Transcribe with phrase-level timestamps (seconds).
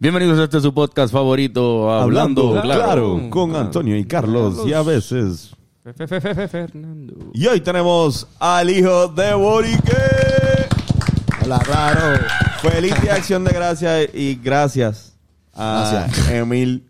[0.00, 2.84] Bienvenidos a este su podcast favorito, Hablando, Hablando, claro.
[2.84, 5.56] claro, con Antonio y Carlos, y a veces.
[5.82, 7.14] Fernando.
[7.34, 9.96] Y hoy tenemos al hijo de Borique.
[11.44, 12.20] Hola, claro.
[12.62, 15.16] Feliz día de acción de gracias y gracias
[15.52, 16.30] a Gracias.
[16.30, 16.86] Emil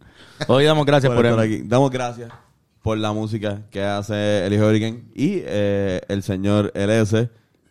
[0.47, 1.55] Hoy damos gracias por por, estar el...
[1.55, 1.63] aquí.
[1.67, 2.31] Damos gracias
[2.83, 7.31] por la música que hace el hijo de Borique y eh, el señor LS.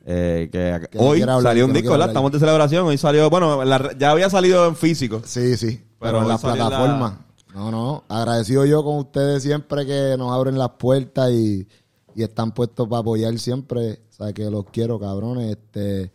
[0.10, 1.94] Eh, que hoy hablar, salió un disco.
[1.96, 2.88] Estamos de celebración.
[2.88, 5.22] Hoy salió, bueno, la- ya había salido en físico.
[5.26, 5.84] Sí, sí.
[6.00, 7.26] Pero Pero, en la plataforma.
[7.54, 8.04] No, no.
[8.08, 11.67] Agradecido yo con ustedes siempre que nos abren las puertas y,
[12.16, 14.00] y están puestos para apoyar siempre.
[14.09, 15.58] O sea, que los quiero, cabrones.
[15.58, 16.14] Este.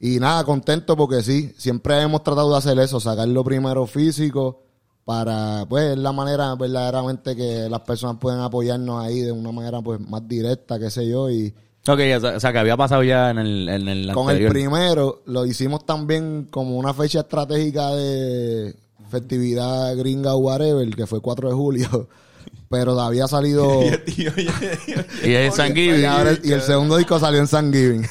[0.00, 4.62] Y nada, contento porque sí, siempre hemos tratado de hacer eso, sacarlo primero físico
[5.04, 9.80] para, pues, es la manera verdaderamente que las personas pueden apoyarnos ahí de una manera,
[9.82, 11.54] pues, más directa, qué sé yo, y
[11.88, 14.48] Ok, o sea, o sea, que había pasado ya en el, en el con el
[14.48, 18.74] primero lo hicimos también como una fecha estratégica de
[19.10, 22.08] festividad gringa o whatever, que fue 4 de julio,
[22.68, 23.80] pero había salido...
[25.24, 28.06] Y es San y, el- y el segundo disco salió en San Giving.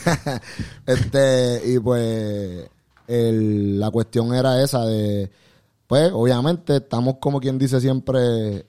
[0.85, 2.67] este, y pues
[3.07, 5.29] el- la cuestión era esa de,
[5.87, 8.65] pues obviamente estamos como quien dice siempre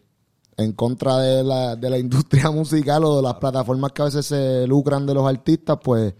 [0.60, 4.26] en contra de la, de la industria musical o de las plataformas que a veces
[4.26, 6.14] se lucran de los artistas, pues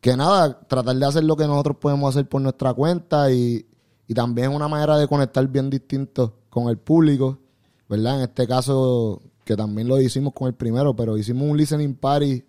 [0.00, 3.64] que nada, tratar de hacer lo que nosotros podemos hacer por nuestra cuenta y,
[4.08, 7.38] y también es una manera de conectar bien distinto con el público,
[7.88, 8.16] ¿verdad?
[8.16, 12.44] En este caso, que también lo hicimos con el primero, pero hicimos un listening party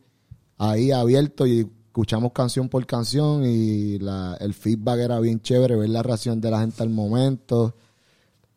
[0.57, 5.89] ahí abierto y escuchamos canción por canción y la, el feedback era bien chévere, ver
[5.89, 7.75] la reacción de la gente al momento.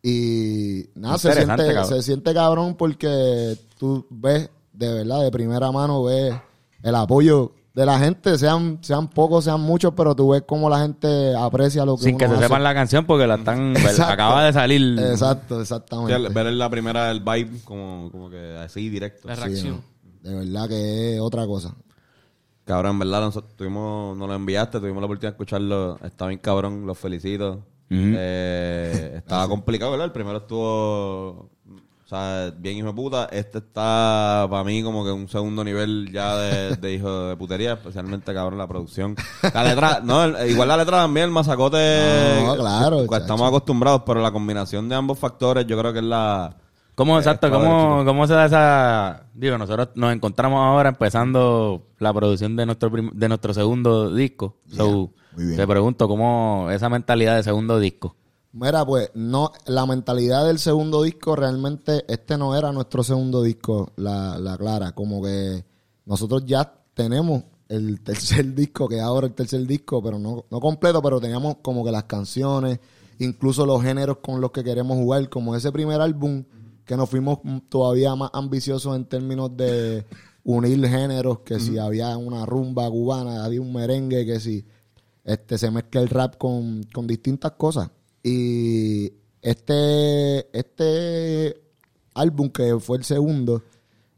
[0.03, 1.85] Y nada, se siente, cabrón.
[1.87, 6.35] se siente cabrón porque tú ves, de verdad, de primera mano, ves
[6.83, 10.79] el apoyo de la gente, sean, sean pocos, sean muchos, pero tú ves cómo la
[10.79, 12.43] gente aprecia lo que Sin uno que se hace.
[12.43, 13.71] sepan la canción porque la están...
[13.77, 14.13] Exacto.
[14.13, 14.97] acaba de salir...
[14.99, 16.29] Exacto, exactamente.
[16.29, 19.27] ver la primera el vibe como, como que así directo.
[19.27, 19.81] La Sí, reacción.
[20.23, 21.75] no, de verdad que es otra cosa.
[22.65, 25.99] Cabrón, en verdad, nosotros tuvimos, nos lo enviaste, tuvimos la oportunidad de escucharlo.
[26.03, 27.63] Está bien cabrón, los felicito.
[27.89, 30.05] Eh, estaba complicado, ¿verdad?
[30.07, 31.49] El primero estuvo, o
[32.09, 33.25] sea, bien hijo de puta.
[33.31, 37.73] Este está, para mí, como que un segundo nivel ya de, de hijo de putería,
[37.73, 39.15] especialmente, cabrón, la producción.
[39.53, 42.43] La letra, no, el- igual la letra también, el masacote.
[42.45, 43.55] No, claro, pues, Estamos chacho.
[43.55, 46.55] acostumbrados, pero la combinación de ambos factores, yo creo que es la...
[46.95, 49.23] ¿Cómo, exacto, Eh, padre, cómo, cómo se da esa...
[49.35, 54.55] Digo, nosotros nos encontramos ahora empezando la producción de nuestro prim- de nuestro segundo disco.
[54.67, 55.57] So, muy bien.
[55.57, 58.15] te pregunto, ¿cómo esa mentalidad de segundo disco?
[58.53, 63.91] Mira, pues, no, la mentalidad del segundo disco, realmente, este no era nuestro segundo disco,
[63.97, 64.93] la, la clara.
[64.93, 65.63] Como que
[66.05, 70.59] nosotros ya tenemos el tercer disco, que es ahora el tercer disco, pero no, no
[70.59, 72.79] completo, pero teníamos como que las canciones,
[73.19, 76.43] incluso los géneros con los que queremos jugar, como ese primer álbum,
[76.85, 77.39] que nos fuimos
[77.69, 80.05] todavía más ambiciosos en términos de
[80.43, 84.65] unir géneros, que si había una rumba cubana, había un merengue, que si
[85.27, 87.91] este se mezcla el rap con, con distintas cosas.
[88.23, 89.11] Y
[89.41, 91.61] este, este
[92.13, 93.61] álbum que fue el segundo,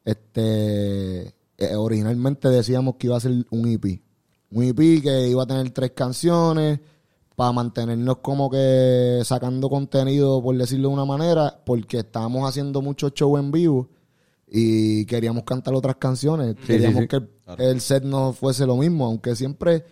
[0.05, 4.01] este eh, originalmente decíamos que iba a ser un EP.
[4.51, 6.79] Un EP que iba a tener tres canciones
[7.35, 13.09] para mantenernos como que sacando contenido, por decirlo de una manera, porque estábamos haciendo mucho
[13.09, 13.89] show en vivo
[14.47, 16.55] y queríamos cantar otras canciones.
[16.67, 17.07] queríamos sí.
[17.07, 19.83] que el, el set no fuese lo mismo, aunque siempre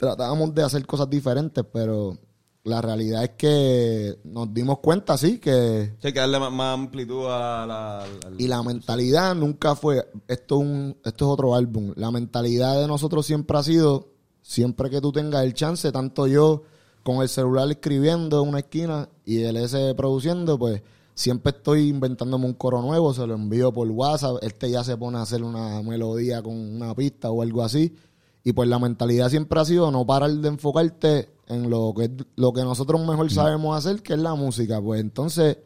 [0.00, 2.16] tratábamos de hacer cosas diferentes, pero
[2.64, 5.94] la realidad es que nos dimos cuenta, sí, que...
[6.02, 7.98] Sí, que darle más, más amplitud a la...
[8.02, 11.92] al- Y la mentalidad nunca fue, esto es, un, esto es otro álbum.
[11.96, 14.08] La mentalidad de nosotros siempre ha sido,
[14.42, 16.62] siempre que tú tengas el chance, tanto yo
[17.02, 20.82] con el celular escribiendo en una esquina y el S produciendo, pues
[21.14, 25.18] siempre estoy inventándome un coro nuevo, se lo envío por WhatsApp, este ya se pone
[25.18, 27.94] a hacer una melodía con una pista o algo así.
[28.42, 32.52] Y pues la mentalidad siempre ha sido no parar de enfocarte en lo que, lo
[32.52, 34.80] que nosotros mejor sabemos hacer, que es la música.
[34.80, 35.58] Pues entonces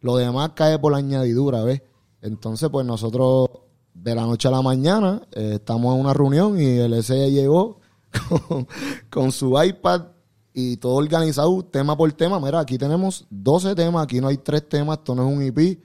[0.00, 1.82] lo demás cae por la añadidura, ¿ves?
[2.20, 3.48] Entonces, pues nosotros
[3.94, 7.80] de la noche a la mañana eh, estamos en una reunión y el S llegó
[8.48, 8.66] con,
[9.10, 10.02] con su iPad
[10.52, 12.40] y todo organizado tema por tema.
[12.40, 15.80] Mira, aquí tenemos 12 temas, aquí no hay tres temas, esto no es un EP.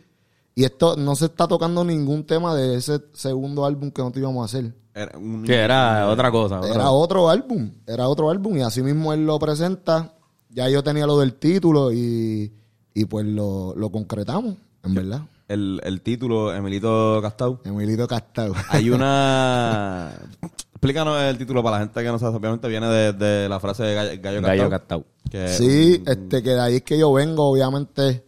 [0.55, 4.41] Y esto no se está tocando ningún tema de ese segundo álbum que nosotros íbamos
[4.41, 4.73] a hacer.
[4.95, 6.59] Era un- Que era otra cosa.
[6.59, 10.13] otra- Era otro álbum, era otro álbum y así mismo él lo presenta.
[10.49, 12.53] Ya yo tenía lo del título y,
[12.93, 15.21] y pues lo, lo concretamos, en verdad.
[15.47, 17.59] el, el título, Emilito Castau.
[17.65, 18.53] Emilito Castao.
[18.69, 20.11] Hay una...
[20.73, 22.35] Explícanos el título para la gente que no sabe.
[22.37, 26.59] Obviamente viene de, de la frase de Gallo, Gallo, Gallo que- Sí, este, que de
[26.59, 28.23] ahí es que yo vengo, obviamente,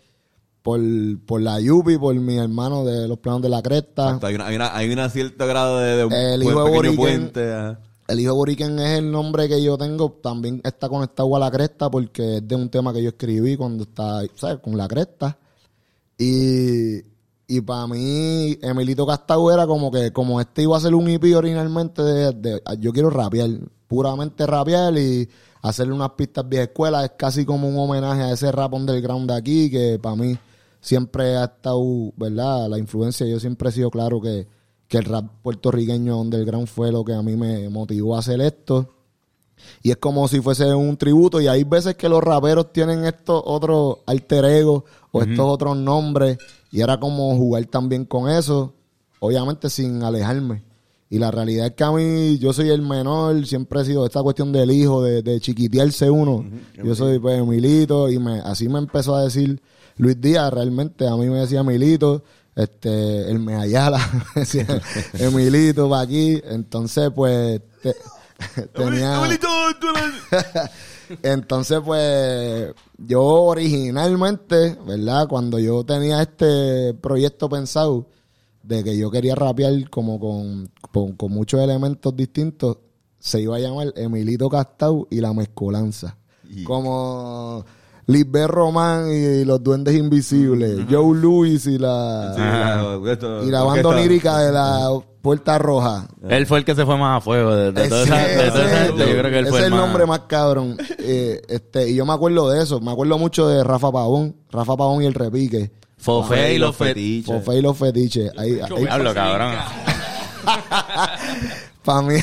[0.65, 0.81] por,
[1.27, 4.05] por la Yupi, por mi hermano de los planos de la cresta.
[4.05, 6.91] Exacto, hay, una, hay, una, hay un cierto grado de, de un El hijo de
[6.93, 7.53] puente.
[7.53, 7.79] ajá.
[8.07, 11.91] El hijo de es el nombre que yo tengo, también está conectado a la cresta
[11.91, 14.57] porque es de un tema que yo escribí cuando estaba, ¿sabes?
[14.57, 15.37] Con la cresta.
[16.17, 16.97] Y,
[17.47, 21.35] y para mí, Emilito Castau era como que, como este iba a ser un EP
[21.35, 23.51] originalmente, de, de- yo quiero rapear,
[23.87, 25.29] puramente rapear y
[25.61, 27.05] hacerle unas pistas vieja escuela.
[27.05, 30.35] Es casi como un homenaje a ese rap underground de aquí, que para mí
[30.85, 31.81] siempre ha estado,
[32.15, 32.69] ¿verdad?
[32.69, 34.47] La influencia, yo siempre he sido claro que,
[34.87, 38.93] que el rap puertorriqueño underground fue lo que a mí me motivó a hacer esto.
[39.81, 41.41] Y es como si fuese un tributo.
[41.41, 46.37] Y hay veces que los raperos tienen estos otros alter egos o estos otros nombres.
[46.71, 48.75] Y era como jugar también con eso.
[49.19, 50.63] Obviamente sin alejarme.
[51.09, 54.21] Y la realidad es que a mí, yo soy el menor, siempre he sido esta
[54.21, 56.45] cuestión del hijo, de, de chiquitearse uno.
[56.83, 59.61] Yo soy pues Emilito y me, así me empezó a decir
[59.97, 62.23] Luis Díaz, realmente a mí me decía Emilito,
[62.55, 63.99] este, el Meayala,
[64.35, 64.65] me decía
[65.13, 66.41] Emilito para aquí.
[66.45, 67.95] Entonces pues te-
[68.73, 69.19] tenía...
[71.21, 75.27] Entonces, pues, yo originalmente, ¿verdad?
[75.27, 78.07] Cuando yo tenía este proyecto pensado
[78.63, 82.77] de que yo quería rapear como con, con, con muchos elementos distintos,
[83.19, 86.17] se iba a llamar Emilito Castau y la Mezcolanza.
[86.63, 87.65] Como
[88.07, 93.63] Lisbeth Román y los Duendes Invisibles, Joe Louis y la, Sí, la- esto- y la
[93.63, 94.89] banda lírica de la
[95.21, 96.07] Puerta Roja.
[96.29, 98.51] Él fue el que se fue más a fuego de, de toda esa, Ese- de
[98.51, 98.99] toda esa gente.
[99.11, 99.79] Yo creo que él ese fue es el más...
[99.81, 100.77] nombre más cabrón.
[100.99, 102.79] Eh, este, y yo me acuerdo de eso.
[102.79, 104.35] Me acuerdo mucho de Rafa Pavón.
[104.51, 105.71] Rafa Pavón y el repique.
[105.97, 107.43] Fofé y los fetiches.
[107.43, 108.31] Fofé y los fetiches.
[108.37, 109.53] Ahí, ahí, Diablo, cabrón.
[111.83, 112.15] para mí,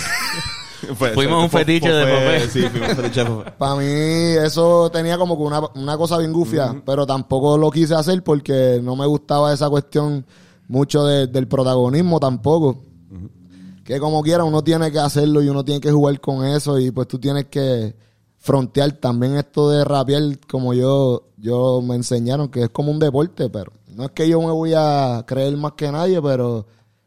[0.96, 2.48] Fue- Fuimos un fetiche de fue- Fofé.
[2.50, 3.50] Sí, fuimos un fetiche de Fofé.
[3.58, 6.82] para mí eso tenía como que una, una cosa bien gufia.
[6.84, 10.24] Pero tampoco lo quise hacer porque no me gustaba esa cuestión
[10.68, 12.82] mucho de- del protagonismo tampoco.
[13.84, 16.90] Que como quiera uno tiene que hacerlo y uno tiene que jugar con eso y
[16.92, 17.96] pues tú tienes que
[18.38, 23.50] frontear también esto de rapear como yo yo me enseñaron que es como un deporte,
[23.50, 26.64] pero no es que yo me voy a creer más que nadie, pero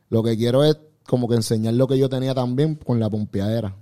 [0.09, 3.75] lo que quiero es como que enseñar lo que yo tenía también con la pompeadera.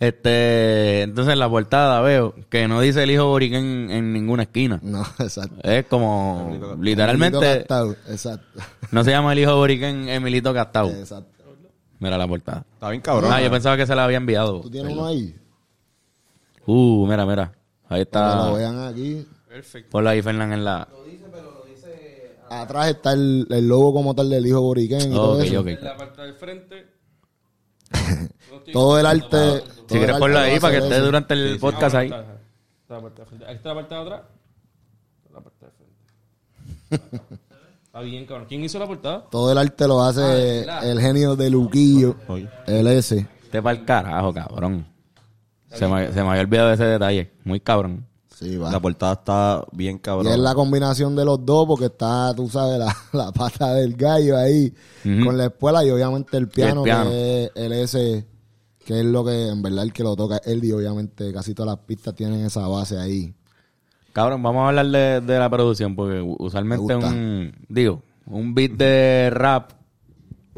[0.00, 4.78] Este, entonces en la portada veo que no dice el hijo Boriken en ninguna esquina.
[4.82, 5.56] No, exacto.
[5.62, 8.60] Es como, Emilito literalmente, Castau, exacto.
[8.92, 10.88] no se llama el hijo Boriken Emilito Castau.
[10.90, 11.44] Exacto.
[12.00, 12.64] Mira la portada.
[12.74, 13.32] Está bien cabrón.
[13.32, 14.60] Ah, yo pensaba que se la había enviado.
[14.60, 15.34] ¿Tú tienes uno ahí?
[16.64, 17.52] Uh, mira, mira.
[17.88, 18.52] Ahí Que lo está.
[18.52, 19.26] vean aquí.
[19.90, 20.86] Ponlo ahí, Fernán, en la...
[22.50, 25.66] Atrás está el, el logo como tal del hijo Boriquén y todo eso.
[25.66, 26.86] En la parte del frente.
[28.72, 29.26] Todo el arte.
[29.28, 32.06] todo el Si quieres ponlo lo ahí para que de esté durante el podcast ahí.
[32.06, 32.20] Está,
[32.82, 33.44] está la parte frente.
[33.46, 34.20] Aquí está la parte de atrás.
[35.32, 35.72] La parte del
[36.98, 37.24] frente.
[37.84, 38.46] Está bien, cabrón.
[38.48, 39.24] ¿Quién hizo la portada?
[39.30, 42.16] Todo el arte lo hace Ah, el genio de Luquillo.
[42.66, 43.26] El S.
[43.44, 44.86] Este para el carajo, cabrón.
[45.72, 47.32] Se me, se me había olvidado ese detalle.
[47.44, 48.06] Muy cabrón.
[48.38, 48.70] Sí, va.
[48.70, 50.32] La portada está bien Y cabrón.
[50.32, 54.36] es la combinación de los dos porque está, tú sabes, la, la pata del gallo
[54.36, 57.10] ahí con la espuela y obviamente el piano, piano.
[57.10, 58.26] que es el S,
[58.84, 61.52] que es lo que en verdad el que lo toca es él y obviamente casi
[61.52, 63.34] todas las pistas tienen esa base ahí.
[64.12, 67.52] Cabrón, vamos a hablar de, de la producción porque usualmente un...
[67.68, 69.72] Digo, un beat de rap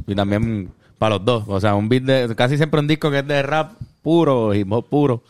[0.06, 1.44] y también para los dos.
[1.48, 2.34] O sea, un beat de...
[2.36, 3.72] Casi siempre un disco que es de rap
[4.02, 5.22] puro, hip hop puro.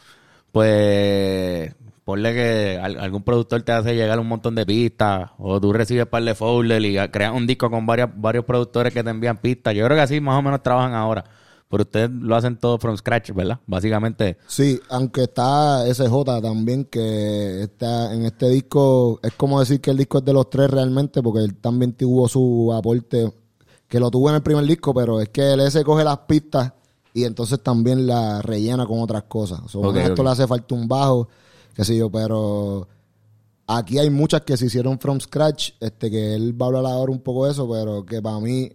[0.50, 1.74] Pues...
[2.10, 6.06] Ponle que al- algún productor te hace llegar un montón de pistas o tú recibes
[6.06, 9.74] par de folder y creas un disco con varias, varios productores que te envían pistas.
[9.76, 11.24] Yo creo que así más o menos trabajan ahora.
[11.68, 13.60] Pero ustedes lo hacen todo from scratch, ¿verdad?
[13.64, 14.38] Básicamente...
[14.48, 19.96] Sí, aunque está SJ también, que está en este disco, es como decir que el
[19.98, 23.32] disco es de los tres realmente, porque él también tuvo su aporte,
[23.86, 26.72] que lo tuvo en el primer disco, pero es que el S coge las pistas
[27.14, 29.60] y entonces también la rellena con otras cosas.
[29.64, 31.28] O sea, Ok, a esto le hace falta un bajo,
[31.74, 32.88] qué sé yo, pero
[33.66, 37.12] aquí hay muchas que se hicieron from scratch, este que él va a hablar ahora
[37.12, 38.70] un poco de eso, pero que para mí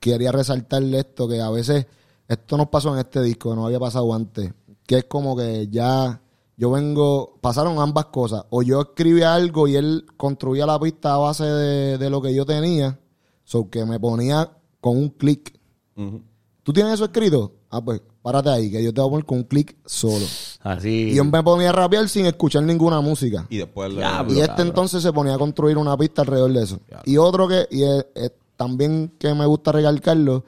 [0.00, 1.86] quería resaltarle esto, que a veces
[2.28, 4.52] esto nos pasó en este disco, no había pasado antes,
[4.86, 6.20] que es como que ya
[6.56, 11.18] yo vengo, pasaron ambas cosas, o yo escribía algo y él construía la pista a
[11.18, 12.98] base de, de lo que yo tenía,
[13.44, 15.58] so que me ponía con un clic.
[15.96, 16.22] Ujú.
[16.62, 17.54] ¿Tú tienes eso escrito?
[17.70, 20.24] Ah, pues párate ahí, que yo te voy a poner con un clic solo.
[20.62, 21.10] Así...
[21.10, 23.46] Y yo me ponía a rapear sin escuchar ninguna música.
[23.50, 24.66] Y después le- Y este cabrón.
[24.68, 26.80] entonces se ponía a construir una pista alrededor de eso.
[27.04, 30.44] Y otro que, y es- es también que me gusta recalcarlo,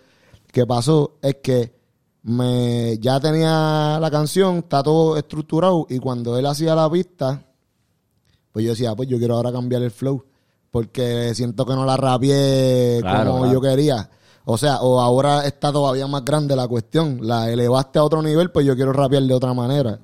[0.53, 1.73] que pasó, es que
[2.23, 7.45] me ya tenía la canción, está todo estructurado y cuando él hacía la pista,
[8.53, 10.25] pues yo decía, pues yo quiero ahora cambiar el flow
[10.71, 11.97] porque siento que no la
[13.01, 13.53] Claro, como claro.
[13.55, 14.11] yo quería.
[14.45, 18.51] O sea, o ahora está todavía más grande la cuestión, la elevaste a otro nivel,
[18.51, 19.99] pues yo quiero rapear de otra manera.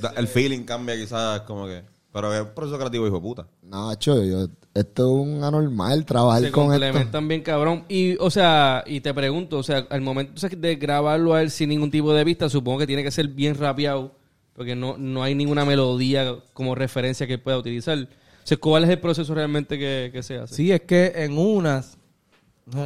[0.00, 1.82] Da- El feeling cambia quizás como que...
[2.12, 3.46] Pero es un proceso creativo, hijo de puta.
[3.62, 6.72] Nacho, yo, esto es un anormal trabajar Se con esto.
[6.72, 7.84] complementan bien cabrón.
[7.88, 11.40] Y, o sea, y te pregunto, o sea, al momento o sea, de grabarlo a
[11.40, 14.12] él sin ningún tipo de vista, supongo que tiene que ser bien rapeado,
[14.54, 17.96] porque no, no hay ninguna melodía como referencia que él pueda utilizar.
[17.98, 18.06] O
[18.46, 20.54] sea, ¿cuál es el proceso realmente que, que se hace?
[20.54, 21.98] Sí, es que en unas, eh,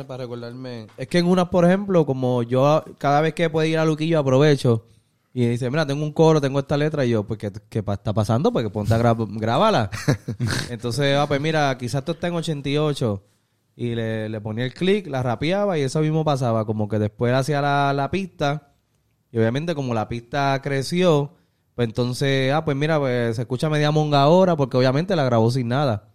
[0.06, 3.78] para recordarme, es que en unas, por ejemplo, como yo cada vez que puedo ir
[3.78, 4.86] a Luquillo aprovecho
[5.34, 8.14] y dice, mira, tengo un coro, tengo esta letra, y yo, pues, ¿qué, qué está
[8.14, 8.50] pasando?
[8.52, 9.90] Pues que ponte a gra- grábala.
[10.70, 13.22] Entonces, ah, pues mira, quizás esto está en 88
[13.76, 17.34] y le, le ponía el clic, la rapeaba y eso mismo pasaba, como que después
[17.34, 18.72] hacía la, la pista
[19.30, 21.34] y obviamente como la pista creció,
[21.74, 25.50] pues entonces, ah, pues mira, pues se escucha media monga ahora porque obviamente la grabó
[25.50, 26.08] sin nada.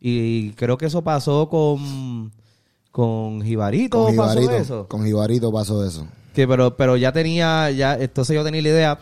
[0.00, 2.32] Y creo que eso pasó con
[2.98, 4.88] con Jibarito, Con pasó Jibarito, eso.
[4.88, 6.08] con Jibarito pasó eso.
[6.34, 8.98] Que pero pero ya tenía ya entonces yo tenía la idea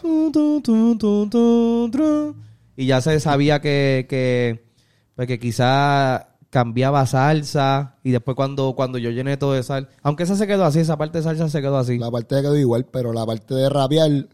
[2.77, 4.67] y ya se sabía que que
[5.15, 10.25] pues que quizá cambiaba salsa y después cuando cuando yo llené todo de sal, aunque
[10.25, 11.97] esa se quedó así, esa parte de salsa se quedó así.
[11.97, 14.29] La parte quedó igual, pero la parte de rapear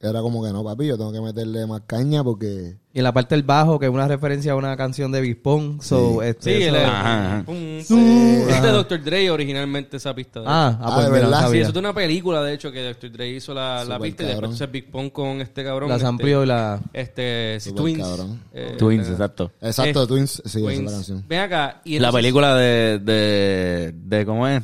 [0.00, 2.76] era como que no, papi, yo tengo que meterle más caña porque...
[2.94, 5.80] Y en la parte del bajo, que es una referencia a una canción de Bispong.
[5.82, 6.28] So, Sí.
[6.28, 7.44] este, Sí, eso- el, Ajá, ajá.
[7.46, 8.42] Sí.
[8.50, 8.68] Es de.
[8.70, 9.02] Dr.
[9.02, 10.40] Dre originalmente esa pista.
[10.40, 11.50] de Ah, ah, Ah, pues ¿de mira, verdad?
[11.50, 13.10] Sí, eso es una película, de hecho, que Dr.
[13.12, 15.90] Dre hizo la, la pista y después entonces Big Pong con este cabrón.
[15.90, 16.80] Este, amplió y la...
[16.92, 18.06] Este, Twins.
[18.52, 19.52] Eh, Twins, eh, exacto.
[19.62, 20.84] Exacto, Eh, Twins, sí, esa es Twins.
[20.84, 21.24] la canción.
[21.26, 21.80] Ven acá.
[21.86, 24.62] Y La película de, de, de, ¿cómo es?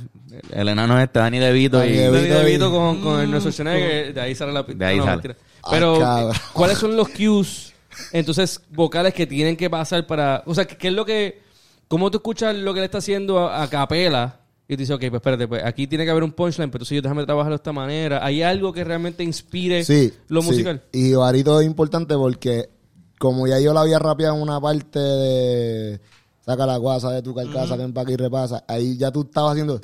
[0.53, 1.97] El enano este, Danny DeVito Danny y...
[1.97, 2.35] DeVito.
[2.35, 5.17] Danny DeVito y- con, con el Schwarzenegger, de ahí sale la De ahí no, sale.
[5.17, 5.37] mentira.
[5.71, 6.33] Pero, cabrón.
[6.53, 7.75] ¿cuáles son los cues,
[8.13, 10.43] entonces, vocales que tienen que pasar para...
[10.47, 11.43] O sea, ¿qué es lo que...
[11.89, 14.41] ¿Cómo tú escuchas lo que le está haciendo a, a capela?
[14.69, 16.97] Y tú dices, ok, pues espérate, pues aquí tiene que haber un punchline, pero entonces
[16.97, 18.23] yo déjame trabajarlo de esta manera.
[18.23, 20.13] ¿Hay algo que realmente inspire Sí.
[20.29, 20.49] lo sí.
[20.49, 20.83] musical?
[20.93, 22.69] Y Jibarito es importante porque
[23.19, 26.01] como ya yo la había rapeado en una parte de...
[26.45, 28.65] Saca la guasa de tu carcasa, ven pa' aquí y repasa.
[28.69, 29.81] Ahí ya tú estabas haciendo...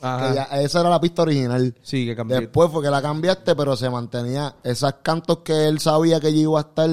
[0.00, 0.28] Ajá.
[0.28, 1.74] que ya- esa era la pista original.
[1.82, 2.40] Sí, que cambió.
[2.40, 6.38] Después fue que la cambiaste, pero se mantenía esos cantos que él sabía que yo
[6.40, 6.88] iba a estar.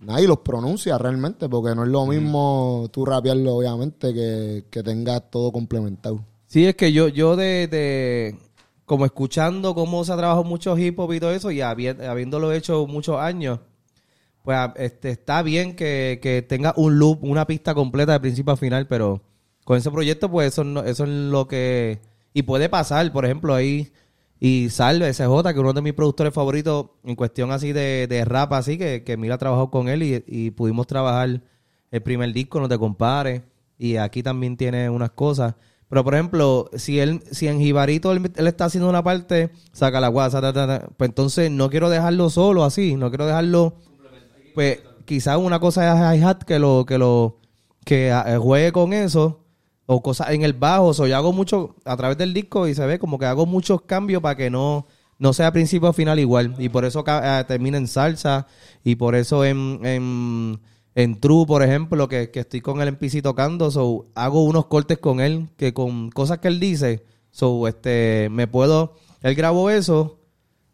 [0.00, 5.30] Nadie los pronuncia realmente, porque no es lo mismo tú rapearlo, obviamente, que, que tengas
[5.30, 6.24] todo complementado.
[6.46, 8.38] Sí, es que yo, yo de, de-
[8.86, 12.50] como escuchando cómo se ha trabajado mucho hip hop y todo eso, y habi- habiéndolo
[12.52, 13.60] hecho muchos años,
[14.42, 18.56] pues este, está bien que, que tenga un loop, una pista completa de principio a
[18.56, 19.20] final, pero
[19.64, 22.00] con ese proyecto, pues eso, no- eso es lo que...
[22.32, 23.92] Y puede pasar, por ejemplo, ahí...
[24.42, 28.54] Y Salve, SJ, que uno de mis productores favoritos en cuestión así de, de rap,
[28.54, 31.42] así que, que Mira trabajó con él y, y pudimos trabajar
[31.90, 33.42] el primer disco, No Te Compares,
[33.76, 35.56] y aquí también tiene unas cosas.
[35.90, 40.00] Pero, por ejemplo, si él si en Jibarito él, él está haciendo una parte, saca
[40.00, 43.74] la guasa, ta, ta, ta, pues entonces no quiero dejarlo solo así, no quiero dejarlo...
[44.54, 47.38] Pues quizás una cosa es hi-hat que lo que lo
[47.84, 49.39] que eh, juegue con eso
[49.92, 52.86] o cosas en el bajo, o yo hago mucho a través del disco y se
[52.86, 54.86] ve como que hago muchos cambios para que no
[55.18, 58.46] no sea principio a final igual y por eso eh, termina en salsa
[58.84, 60.60] y por eso en, en,
[60.94, 64.66] en True, por ejemplo, que, que estoy con él en PC tocando, so, hago unos
[64.66, 69.70] cortes con él que con cosas que él dice, so, este, me puedo, él grabó
[69.70, 70.20] eso,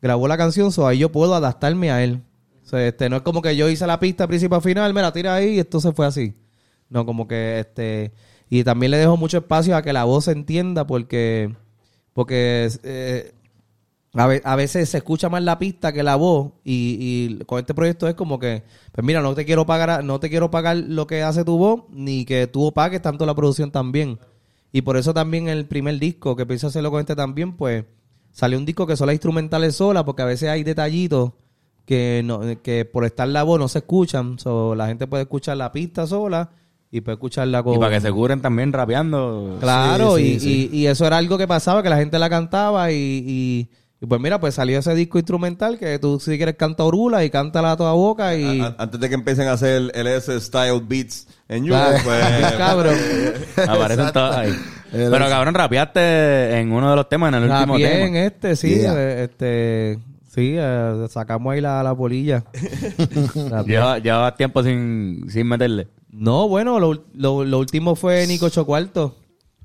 [0.03, 2.23] grabó la canción, so, ahí yo puedo adaptarme a él.
[2.65, 5.01] O sea, este, no es como que yo hice la pista principio a final, me
[5.01, 6.35] la tira ahí y esto se fue así.
[6.89, 8.13] No, como que este.
[8.49, 11.55] Y también le dejo mucho espacio a que la voz se entienda porque.
[12.13, 13.33] Porque eh,
[14.15, 16.53] a, ve- a veces se escucha más la pista que la voz.
[16.65, 18.63] Y, y con este proyecto es como que.
[18.93, 21.83] Pues mira, no te quiero pagar, no te quiero pagar lo que hace tu voz,
[21.91, 24.19] ni que tú pagues tanto la producción también.
[24.73, 27.85] Y por eso también el primer disco, que pienso hacerlo con este también, pues
[28.31, 31.33] salió un disco que son las instrumentales solas, porque a veces hay detallitos
[31.87, 34.39] que no, que por estar la voz no se escuchan.
[34.39, 36.51] So, la gente puede escuchar la pista sola
[36.97, 37.75] y puede escucharla con...
[37.75, 39.57] Y para que se curen también rapeando.
[39.61, 42.29] Claro, Sí, y, sí, y- y eso era algo que pasaba, que la gente la
[42.31, 42.95] cantaba y,
[43.27, 47.25] y- y pues mira, pues salió ese disco instrumental que tú si quieres canta orula
[47.25, 48.61] y cántala a toda boca y...
[48.61, 51.99] A- a- Antes de que empiecen a hacer LS Style Beats en YouTube, Claro.
[52.05, 52.53] pues...
[52.59, 52.95] cabrón.
[53.69, 54.53] Aparecen todos ahí.
[54.93, 57.89] Pero cabrón, rapeaste en uno de los temas, en el último tema.
[58.07, 58.95] en este, sí, Yeah.
[58.97, 59.99] eh, este...
[60.29, 62.45] Sí, eh, sacamos ahí la, la polilla.
[63.51, 63.65] Rapié.
[63.67, 65.89] Lleva, lleva tiempo sin, sin meterle.
[66.11, 69.15] No, bueno, lo, lo- lo último fue Nico Chocuarto.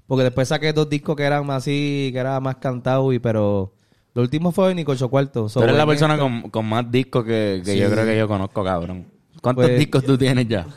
[0.07, 3.71] Porque después saqué dos discos que eran más así, que era más cantado, y pero
[4.13, 5.47] Lo último fue Nico Cuarto.
[5.47, 8.61] Tú eres la persona con, con más discos que, que yo creo que yo conozco,
[8.63, 9.05] cabrón.
[9.41, 10.67] ¿Cuántos Pues- discos tú tienes ya?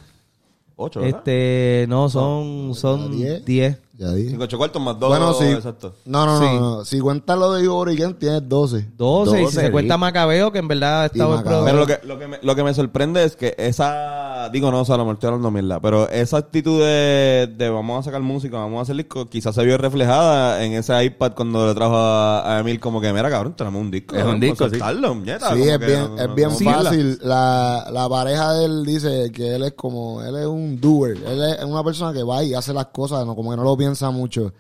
[0.76, 1.18] Ocho, ¿verdad?
[1.18, 3.44] Este, no, son, son diez.
[3.44, 3.78] 10.
[3.96, 4.30] Ya dije.
[4.30, 5.08] Cinco ocho cuartos más dos.
[5.08, 5.44] Bueno, sí.
[5.44, 5.94] Exacto.
[6.04, 6.44] No, no, Sí.
[6.46, 6.84] no, no.
[6.84, 8.90] Si cuentas lo de Igor Origen, tienes 12.
[8.96, 10.00] 12, y si 12, se cuenta sí.
[10.00, 11.64] Macabeo, que en verdad ha estado Macabeo.
[11.64, 14.80] Pero lo que, lo, que me, lo que me sorprende es que esa, digo no,
[14.80, 18.02] o sea, a lo mejor estoy hablando mierda, pero esa actitud de, de vamos a
[18.02, 21.74] sacar música, vamos a hacer disco, quizás se vio reflejada en ese iPad cuando le
[21.74, 24.16] trajo a, a Emil como que, mira cabrón, tenemos un disco.
[24.16, 24.70] Es un disco, sí.
[24.72, 27.18] soltarlo, muñeca", Sí, es que bien, no- es bien no- fácil.
[27.22, 31.16] La, la pareja de él dice que él es como, él es un doer.
[31.24, 33.76] Él es una persona que va y hace las cosas, no, como que no lo
[33.76, 34.52] piensa mucho.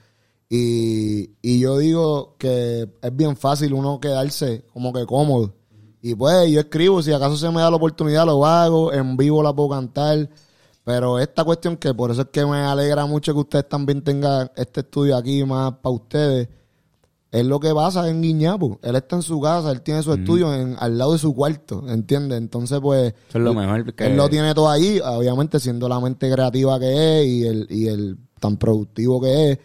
[0.48, 5.54] Y, y yo digo que es bien fácil uno quedarse como que cómodo.
[6.02, 9.42] Y pues yo escribo, si acaso se me da la oportunidad lo hago, en vivo
[9.42, 10.28] la puedo cantar.
[10.84, 14.50] Pero esta cuestión que por eso es que me alegra mucho que ustedes también tengan
[14.54, 16.48] este estudio aquí más para ustedes.
[17.30, 18.78] Es lo que pasa en Guiñapo.
[18.82, 21.82] Él está en su casa, él tiene su estudio en, al lado de su cuarto,
[21.88, 22.38] ¿entiendes?
[22.38, 24.06] Entonces, pues, Eso es lo mejor que...
[24.06, 27.88] él lo tiene todo ahí, obviamente siendo la mente creativa que es y el, y
[27.88, 29.58] el tan productivo que es,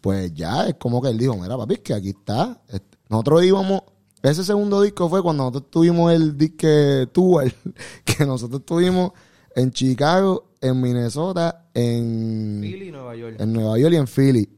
[0.00, 2.60] pues ya es como que él dijo, mira papi, es que aquí está.
[3.08, 3.82] Nosotros íbamos,
[4.20, 7.44] ese segundo disco fue cuando nosotros tuvimos el disque tour,
[8.04, 9.12] que nosotros tuvimos
[9.54, 13.36] en Chicago, en Minnesota, en, Philly, Nueva York.
[13.38, 14.48] en Nueva York y en Philly.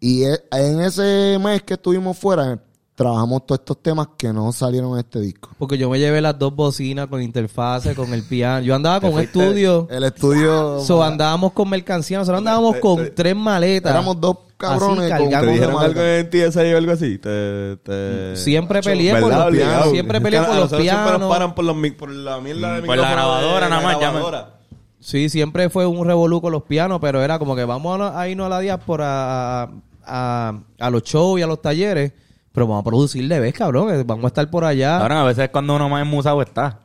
[0.00, 2.60] Y e- en ese mes que estuvimos fuera,
[2.96, 5.50] trabajamos todos estos temas que no salieron en este disco.
[5.58, 8.60] Porque yo me llevé las dos bocinas con interfase, con el piano.
[8.64, 9.86] Yo andaba con un estudio.
[9.90, 10.80] El estudio...
[10.80, 12.18] So, andábamos con mercancía.
[12.18, 13.92] Nosotros andábamos con tres maletas.
[13.92, 17.18] Éramos dos cabrones Así, con- ¿Te dijeron algo en TSA o algo así?
[17.18, 18.36] Te, te...
[18.36, 19.90] Siempre peleé por los pianos.
[19.90, 21.28] Siempre peleé por los nosotros Siempre nos pianos.
[21.30, 24.52] paran por, los, por la mierda de Mm, por la grabadora de nada más, grabadora.
[25.00, 28.28] Sí, siempre fue un revolú con los pianos, pero era como que vamos a, a
[28.28, 29.70] irnos a la diáspora a,
[30.06, 32.12] a, a los shows y a los talleres,
[32.56, 33.94] pero vamos a producir de vez, cabrón.
[33.94, 34.98] eh, Vamos a estar por allá.
[35.00, 36.80] Ahora, a veces es cuando uno más musado está.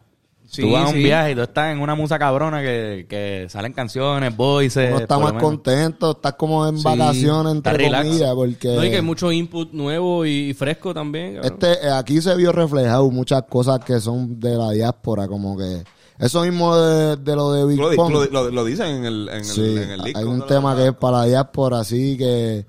[0.45, 1.03] Sí, tú vas a un sí.
[1.03, 4.89] viaje y tú estás en una musa cabrona que, que salen canciones, voices.
[4.91, 8.97] Uno está más contento, estás como en Sí, vacaciones, entre comillas, porque No, y que
[8.97, 11.35] hay mucho input nuevo y fresco también.
[11.35, 11.53] cabrón.
[11.53, 15.85] este, eh, aquí se vio reflejado muchas cosas que son de la diáspora, como que
[16.19, 19.35] eso mismo de, de lo de Big Lo, lo, lo- lo dicen en el, en
[19.37, 22.65] el, Sí, en el hay un tema que es para la diáspora, así que,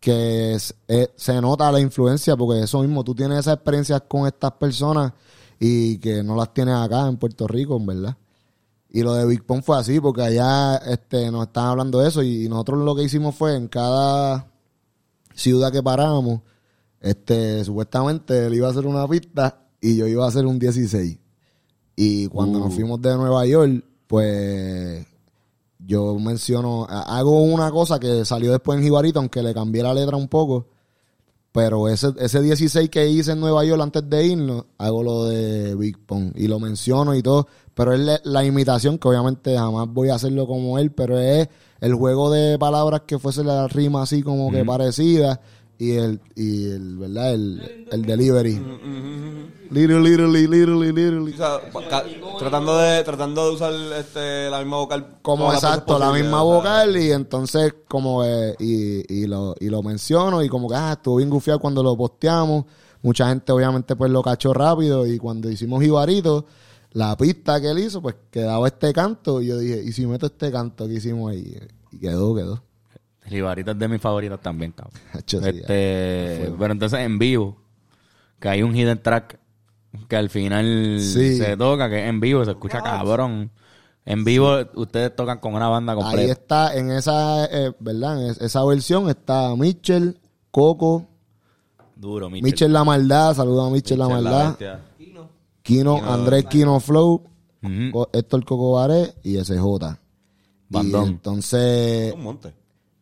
[0.00, 4.26] que es- eh, se nota la influencia, porque eso mismo, tú tienes esas experiencias con
[4.26, 5.12] estas personas
[5.58, 8.16] y que no las tienes acá en Puerto Rico, en verdad.
[8.90, 12.22] Y lo de Big Pong fue así, porque allá este, nos estaban hablando de eso
[12.22, 14.46] y nosotros lo que hicimos fue en cada
[15.34, 16.40] ciudad que parábamos,
[17.00, 21.18] este, supuestamente él iba a hacer una pista y yo iba a hacer un 16.
[21.94, 25.06] Y cuando nos fuimos de Nueva York, pues
[25.86, 29.94] yo menciono, ha- hago una cosa que salió después en Jibarito, aunque le cambié la
[29.94, 30.66] letra un poco.
[31.52, 35.74] Pero ese, ese 16 que hice en Nueva York antes de irnos, hago lo de
[35.74, 37.46] Big Pong y lo menciono y todo.
[37.72, 41.48] Pero es la, la imitación, que obviamente jamás voy a hacerlo como él, pero es
[41.80, 45.40] el juego de palabras que fuese la rima así como que parecida
[45.78, 47.32] y el, y el, ¿verdad?
[47.34, 48.54] El, el delivery.
[49.68, 51.32] Literally, literally, literally, literally.
[51.32, 52.04] O sea, ca-
[52.38, 55.18] tratando de tratando de usar este, la misma vocal.
[55.22, 58.54] como todas las exacto, veces la posible, misma o sea, vocal y entonces como eh,
[58.60, 61.96] y, y lo, y lo menciono y como que ah, estuvo bien gufiado cuando lo
[61.96, 62.64] posteamos.
[63.02, 66.46] Mucha gente obviamente pues lo cachó rápido y cuando hicimos Jibarito,
[66.92, 70.26] la pista que él hizo pues quedaba este canto y yo dije, ¿y si meto
[70.26, 71.56] este canto que hicimos ahí?
[71.92, 72.62] Y quedó, quedó.
[73.24, 74.94] Jibarito es de mis favoritos también, cabrón.
[75.12, 77.56] Hacho, sí, Este, pero entonces en vivo,
[78.40, 79.38] que hay un hidden track
[80.08, 81.36] que al final Sí.
[81.36, 83.50] se toca, que en vivo, se escucha cabrón.
[84.04, 86.32] En vivo ustedes tocan con una banda Ahí completa.
[86.32, 88.22] está, en esa, eh, ¿verdad?
[88.22, 90.18] En es- esa versión está Mitchell,
[90.52, 91.06] Coco,
[91.96, 92.44] Duro, Mitchell.
[92.44, 94.80] Mitchell La Maldad, saluda a Mitchell, La Michel, la Maldad, bestia.
[95.62, 97.22] Kino, Andrés Kino Flow,
[97.62, 97.90] Ujú.
[97.92, 99.98] Co- Héctor Coco Baré y SJ.
[100.68, 101.04] Bandón.
[101.04, 102.52] Y entonces, Un monte.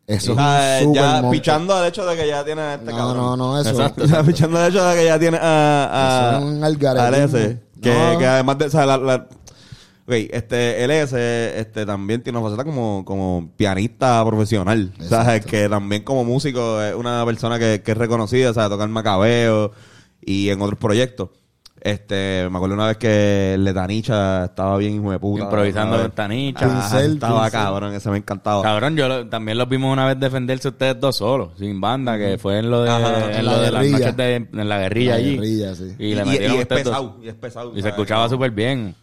[0.07, 1.37] Eso sea, es un ya monte.
[1.37, 3.17] pichando al hecho de que ya tiene este No, cabrón.
[3.17, 3.69] no, no, eso.
[3.71, 4.03] Exacto.
[4.03, 7.07] O sea, pichando al hecho de que ya tiene a, a, Eso es un algaretismo.
[7.37, 7.59] al S.
[7.81, 8.17] Que, No.
[8.19, 9.15] que además de, o sea, la, la-
[10.07, 14.93] ok, este, el S, este, también tiene una faceta como, como pianista profesional.
[14.99, 15.47] O sea, Exacto.
[15.49, 18.91] que también como músico es una persona que, que es reconocida, o sea, toca en
[18.91, 19.71] Macabeo
[20.21, 21.29] y en otros proyectos.
[21.85, 25.43] Este, me acuerdo una vez que el de Tanicha estaba bien hijo de puta.
[25.43, 26.65] Improvisando en Tanicha.
[26.65, 27.51] Ah, Pincel, estaba pincel.
[27.51, 28.63] cabrón, ese me encantaba.
[28.63, 32.39] Cabrón, yo lo- también los vimos una vez defenderse ustedes dos solos, sin banda, que
[32.39, 33.25] fue en lo de, Ajá.
[33.29, 33.99] en En lo la de las guerrilla.
[33.99, 35.35] noches de en la guerrilla La allí.
[35.35, 35.95] guerrilla, sí.
[35.99, 36.93] Y le Y- metieron y es ustedes dos.
[36.95, 37.93] pesado, y es pesado, Y se ¿sabes?
[37.93, 38.95] escuchaba súper bien.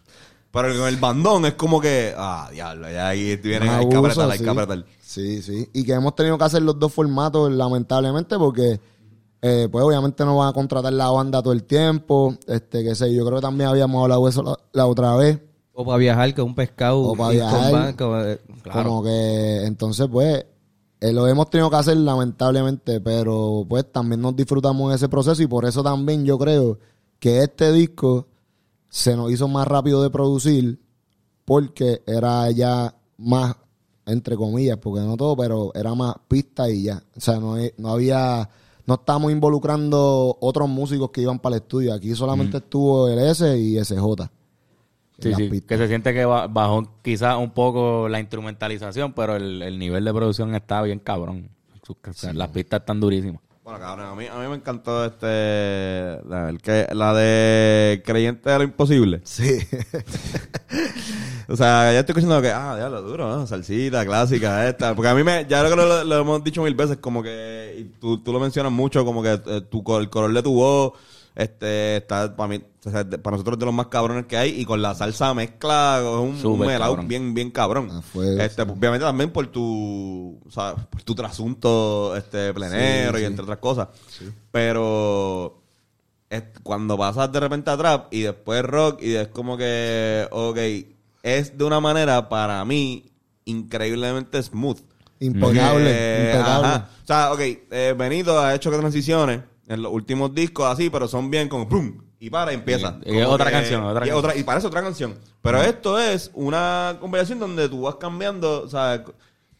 [0.51, 4.29] Pero con el bandón es como que, ah, diablo, ya ahí vienen, hay que apretar,
[4.29, 4.83] hay que apretar.
[5.01, 5.69] Sí, sí.
[5.73, 8.79] Y que hemos tenido que hacer los dos formatos, lamentablemente, porque
[9.45, 12.33] Eh, pues obviamente no van a contratar la banda todo el tiempo.
[12.47, 15.39] Este, que sé, yo creo que también habíamos hablado de eso la, la otra vez.
[15.73, 17.01] O para viajar, que un pescado.
[17.01, 17.93] O para viajar.
[18.25, 18.39] eh,
[18.71, 20.45] Como que, entonces, pues,
[21.01, 25.43] eh, lo hemos tenido que hacer lamentablemente, pero pues también nos disfrutamos en ese proceso
[25.43, 26.79] y por eso también yo creo
[27.19, 28.27] que este disco
[28.87, 30.79] se nos hizo más rápido de producir
[31.43, 33.55] porque era ya más,
[34.05, 37.03] entre comillas, porque no todo, pero era más pista y ya.
[37.17, 38.49] O sea, no, no había,
[38.85, 41.93] no estábamos involucrando otros músicos que iban para el estudio.
[41.93, 44.29] Aquí solamente estuvo el S y SJ.
[45.19, 45.67] Sí, sí, pistas.
[45.67, 50.03] que se siente que ba- bajó quizás un poco la instrumentalización, pero el, el nivel
[50.03, 51.49] de producción está bien cabrón.
[51.83, 53.41] Sus- o sea, Las pistas están durísimas.
[53.63, 56.19] Bueno, cabrón, a mí, a mí me encantó este.
[56.27, 59.21] La, el que, la de Creyente de lo Imposible.
[59.23, 59.59] Sí.
[61.49, 63.45] O sea, ya estoy escuchando que, ah, ya lo duro, ¿no?
[63.45, 64.95] Salsita, clásica, esta.
[64.95, 67.75] Porque a mí me, ya lo que lo, lo hemos dicho mil veces, como que,
[67.79, 70.93] y tú, tú lo mencionas mucho, como que eh, tu, el color de tu voz,
[71.35, 74.65] este, está para mí, o sea, para nosotros de los más cabrones que hay, y
[74.65, 77.07] con la salsa mezcla, es un, melao cabrón.
[77.07, 77.89] bien, bien cabrón.
[77.91, 83.19] A fuego, este, pues, obviamente también por tu, o sea, por tu trasunto, este, plenero
[83.19, 83.87] y entre otras cosas.
[84.51, 85.63] Pero,
[86.29, 90.57] es cuando pasas de repente a trap y después rock y es como que, ok,
[91.23, 93.11] es de una manera para mí
[93.45, 94.79] increíblemente smooth.
[95.19, 96.67] Impecable, Porque, impecable.
[96.67, 96.89] ajá.
[97.03, 101.07] O sea, ok, eh, Benito ha hecho que transiciones en los últimos discos así, pero
[101.07, 101.97] son bien como ¡pum!
[102.19, 102.99] Y para y empieza.
[103.05, 104.17] Y- y es Como otra que- canción, otra y, canción.
[104.17, 105.15] otra- y parece otra canción.
[105.41, 109.03] Pero esto es una conversación donde tú vas cambiando, o sea,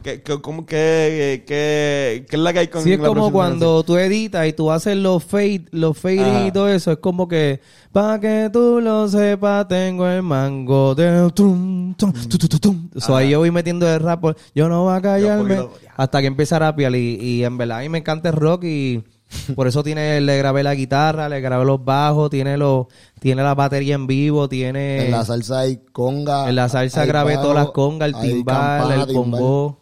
[0.01, 3.31] ¿qué, qué, cómo- qué, qué- qué es la que hay con Sí, es la como
[3.33, 6.47] cuando tú editas y tú haces los fade, los Ajá.
[6.47, 6.91] y todo eso.
[6.93, 7.59] Es como que,
[7.91, 12.89] para que tú lo sepas, tengo el mango del tum, tum, tu, tu, tu, tum.
[12.97, 14.21] So, ahí yo voy metiendo el rap.
[14.21, 16.95] por- Yo no voy a callarme poquito, hasta que empieza a rapear.
[16.95, 19.03] Y, y en verdad a mí me encanta el rock y
[19.55, 22.87] por eso tiene, le grabé la guitarra, le grabé los bajos, tiene los,
[23.19, 25.05] tiene la batería en vivo, tiene...
[25.05, 26.49] En la salsa hay conga.
[26.49, 29.79] En la salsa grabé bajo, todas las congas, el timbal, campana, el bongo.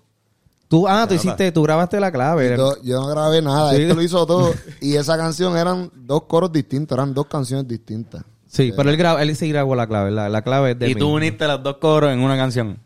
[0.68, 2.56] Tú, ah, tú hiciste, tú grabaste la clave.
[2.56, 3.82] Yo, yo no grabé nada, Sí.
[3.82, 4.54] esto lo hizo todo.
[4.82, 8.24] Y esa canción eran dos coros distintos, eran dos canciones distintas.
[8.48, 10.12] Sí, pero él, grabó, él sí grabó la clave.
[10.12, 12.80] La, la clave es de Y tú uniste los dos coros en una canción.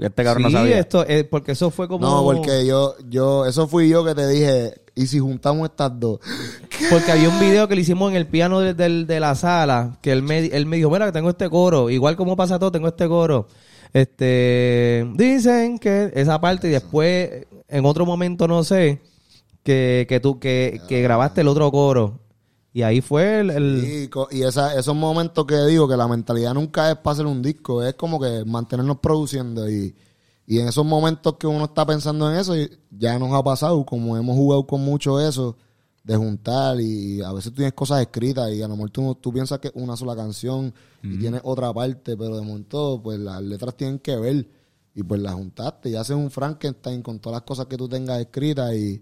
[0.00, 0.78] Este cabrón sí, no sabía.
[0.78, 2.06] esto, eh, porque eso fue como...
[2.06, 6.20] No, porque yo, yo, eso fui yo que te dije, y si juntamos estas dos.
[6.90, 10.12] Porque había un video que le hicimos en el piano de, de la sala, que
[10.12, 11.88] él me, él me dijo, mira, que tengo este coro.
[11.90, 13.46] Igual como pasa todo, tengo este coro.
[13.94, 19.00] Este, dicen que esa parte y después, en otro momento, no sé,
[19.62, 22.18] que, que tú, que, que grabaste el otro coro.
[22.74, 23.50] Y ahí fue el...
[23.50, 27.12] el- Y, co- y esa, esos momentos que digo que la mentalidad nunca es para
[27.12, 29.70] hacer un disco, es como que mantenernos produciendo.
[29.70, 29.94] Y,
[30.52, 32.54] y en esos momentos que uno está pensando en eso,
[32.90, 35.56] ya nos ha pasado, como hemos jugado con mucho eso,
[36.04, 39.32] de juntar y a veces tú tienes cosas escritas y a lo mejor tú, tú
[39.32, 43.40] piensas que es una sola canción y tienes otra parte, pero de momento pues las
[43.42, 44.48] letras tienen que ver
[44.94, 48.20] y pues las juntaste y haces un Frankenstein con todas las cosas que tú tengas
[48.20, 49.00] escritas y,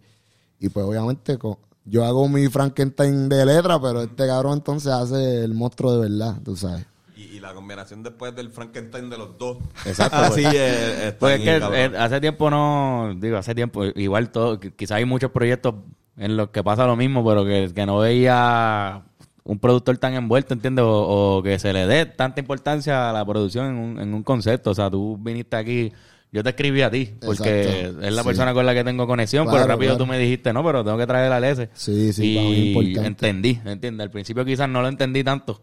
[0.60, 5.42] y pues obviamente co- yo hago mi Frankenstein de letra, pero este cabrón entonces hace
[5.42, 6.84] el monstruo de verdad, tú sabes.
[7.20, 9.58] Y, y la combinación después del Frankenstein de los dos.
[9.84, 10.54] Exacto, Así pues.
[10.54, 11.96] es, Pues es que cabrón.
[11.96, 15.74] hace tiempo no, digo, hace tiempo, igual todo, qui- quizás hay muchos proyectos
[16.16, 19.02] en los que pasa lo mismo, pero que, que no veía
[19.44, 20.84] un productor tan envuelto, ¿entiendes?
[20.84, 24.22] O, o que se le dé tanta importancia a la producción en un, en un
[24.22, 24.70] concepto.
[24.70, 25.92] O sea, tú viniste aquí,
[26.30, 28.28] yo te escribí a ti, porque Exacto, es la sí.
[28.28, 30.04] persona con la que tengo conexión, Claro, pero rápido claro.
[30.04, 31.68] tú me dijiste, no, pero tengo que traer al S.
[31.74, 33.06] Sí, sí, para mí es y importante.
[33.08, 34.04] entendí, ¿entiendes?
[34.04, 35.60] Al principio quizás no lo entendí tanto.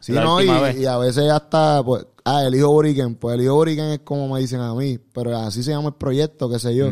[0.00, 0.76] Sí, la no, y, última vez.
[0.76, 4.32] y a veces hasta, pues, ah, el hijo Boriken, pues el hijo Boriken es como
[4.32, 6.90] me dicen a mí, pero así se llama el proyecto, qué sé yo.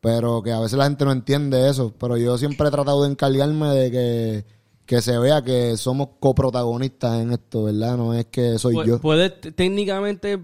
[0.00, 1.94] Pero que a veces la gente no entiende eso.
[1.96, 4.44] Pero yo siempre he tratado de encargarme de que,
[4.84, 7.96] que se vea que somos coprotagonistas en esto, ¿verdad?
[7.96, 9.00] No es que soy yo.
[9.00, 10.40] ¿Puede técnicamente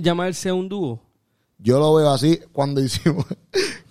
[0.00, 1.02] llamarse un dúo?
[1.58, 3.26] Yo lo veo así cuando hicimos.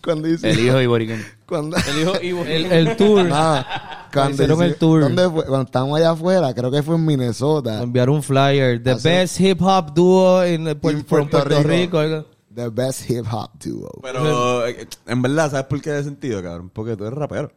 [0.05, 0.55] Cuando hicimos.
[0.57, 1.25] El hijo y Boriken.
[1.45, 2.15] Cuando, El hijo
[2.45, 3.25] el, el tour.
[3.25, 5.01] Nada, cuando Hicieron el tour.
[5.01, 5.45] ¿dónde fue?
[5.45, 7.81] Cuando estábamos allá afuera, creo que fue en Minnesota.
[7.83, 8.81] Enviar un flyer.
[8.81, 11.99] The Hace- best hip hop duo in, Pu- En from Puerto, Rico.
[11.99, 12.25] algo.
[12.55, 13.91] The best hip hop duo.
[14.01, 16.69] Pero, eh, en verdad, ¿sabes por qué de sentido, cabrón?
[16.73, 17.51] Porque tú eres rapero.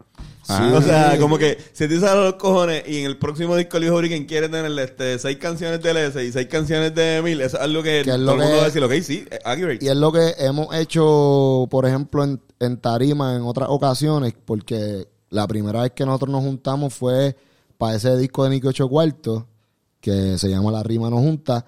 [0.51, 0.73] Ah.
[0.75, 3.85] o sea, como que si te salen los cojones y en el próximo disco el
[3.85, 7.59] hijo Hurricane quiere tener este, seis canciones de S y seis canciones de Emil, eso
[7.59, 9.27] es algo que, Que es todo lo el mundo que- va a decir, ok, sí,
[9.31, 9.85] eh, accurate.
[9.85, 15.07] Y es lo que hemos hecho, por ejemplo, en, en Tarima en otras ocasiones, porque
[15.29, 17.37] la primera vez que nosotros nos juntamos fue
[17.77, 19.45] para ese disco de Nicky Ocho Cuartos,
[20.01, 21.67] que se llama La Rima No Junta,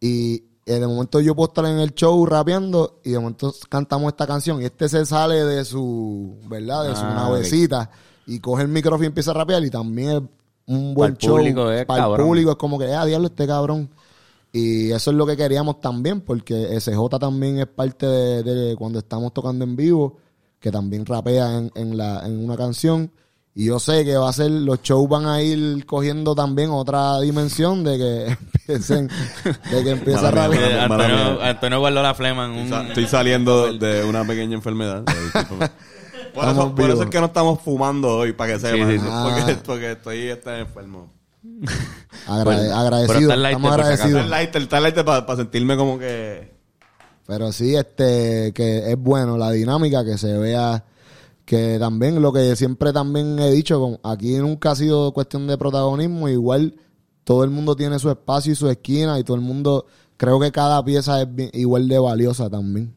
[0.00, 4.12] y eh, de momento yo puedo estar en el show rapeando y de momento cantamos
[4.12, 6.84] esta canción y este se sale de su, ¿verdad?
[6.88, 7.90] De su Ah, navecita
[8.26, 10.22] y coge el micrófono y empieza a rapear y también es
[10.66, 11.36] un buen el show.
[11.36, 13.90] público es Para el público es como que, ah, diablo, este cabrón.
[14.52, 18.98] Y eso es lo que queríamos también, porque SJ también es parte de, de cuando
[18.98, 20.18] estamos tocando en vivo,
[20.60, 23.10] que también rapea en, en, la, en una canción.
[23.54, 27.20] Y yo sé que va a ser, los shows van a ir cogiendo también otra
[27.20, 28.26] dimensión de que
[28.66, 29.08] empiecen,
[29.70, 31.42] de que empiece a mala Antonio.
[31.42, 32.72] Antonio guardó la flema en un...
[32.88, 35.02] Estoy saliendo de una pequeña enfermedad.
[36.34, 38.90] Por eso, por eso es que no estamos fumando hoy, para que sepan.
[38.90, 39.04] sí, sí.
[39.22, 39.62] Porque, Ah.
[39.66, 41.12] porque estoy este, enfermo.
[42.26, 44.20] Agrade- Bueno, pero agradecido, está el lighter, estamos agradecidos.
[44.22, 46.54] Está lighter, está lighter para sentirme como que...
[47.26, 50.82] Pero sí, este, que es bueno la dinámica, que se vea
[51.44, 56.28] que también lo que siempre también he dicho, aquí nunca ha sido cuestión de protagonismo,
[56.28, 56.76] igual
[57.24, 60.52] todo el mundo tiene su espacio y su esquina y todo el mundo, creo que
[60.52, 62.96] cada pieza es igual de valiosa también.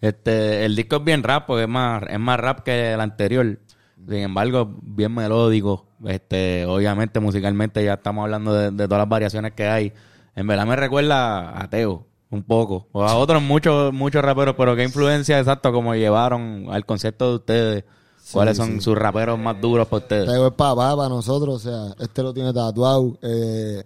[0.00, 3.60] Este, el disco es bien rap, porque es más, es más rap que el anterior.
[4.08, 5.86] Sin embargo, bien melódico.
[6.06, 9.92] Este, obviamente, musicalmente ya estamos hablando de, de todas las variaciones que hay.
[10.34, 12.86] En verdad me recuerda a Teo, un poco.
[12.92, 17.34] O a otros muchos, muchos raperos, pero qué influencia exacto como llevaron al concepto de
[17.36, 17.84] ustedes.
[18.32, 20.26] ¿Cuáles son sus raperos más duros para ustedes?
[20.26, 23.18] Teo es papá para nosotros, o sea, este lo tiene tatuado.
[23.22, 23.82] eh,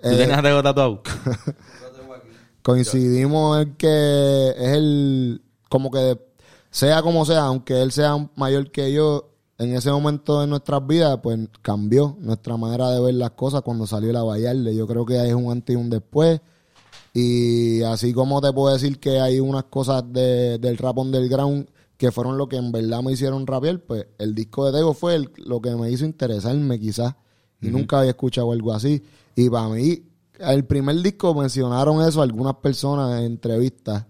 [0.00, 1.02] ¿Tú eh, tienes a Teo tatuado?
[2.68, 6.18] coincidimos en que es el como que
[6.70, 11.18] sea como sea aunque él sea mayor que yo en ese momento de nuestras vidas
[11.22, 15.16] pues cambió nuestra manera de ver las cosas cuando salió la Vallarde yo creo que
[15.26, 16.42] es un antes y un después
[17.18, 22.12] y así como te puedo decir que hay unas cosas de, del rap underground que
[22.12, 25.30] fueron lo que en verdad me hicieron rapear pues el disco de Tego fue el-
[25.38, 27.14] lo que me hizo interesarme quizás.
[27.60, 29.02] Y nunca había escuchado algo así.
[29.34, 30.02] Y para mí
[30.38, 34.04] el primer disco mencionaron eso algunas personas en entrevistas.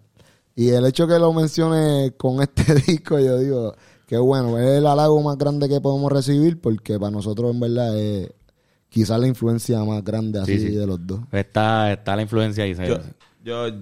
[0.55, 3.73] Y el hecho que lo mencione con este disco yo digo
[4.07, 7.97] que bueno es el halago más grande que podemos recibir porque para nosotros en verdad
[7.99, 8.31] es
[8.89, 10.75] quizás la influencia más grande así Sí, sí.
[10.75, 12.75] de los dos Está, está la influencia ahí.
[12.75, 12.91] ¿sabes?
[13.45, 13.77] Yo, yo,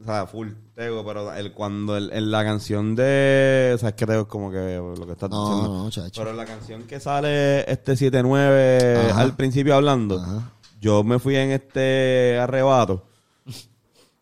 [0.00, 3.72] o sea, full Tego, pero el, cuando el, en la canción de...
[3.74, 5.84] O sea, es que Tego es como que lo que estás No, diciendo.
[5.84, 6.20] no, chacho.
[6.22, 9.20] Pero en la canción que sale este 7-9 Ajá.
[9.20, 10.52] al principio hablando, Ajá.
[10.80, 13.04] yo me fui en este arrebato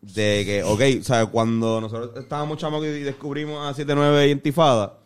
[0.01, 4.97] de que, ok, o sea, cuando nosotros estábamos chamacos y descubrimos a 7-9 y Intifada,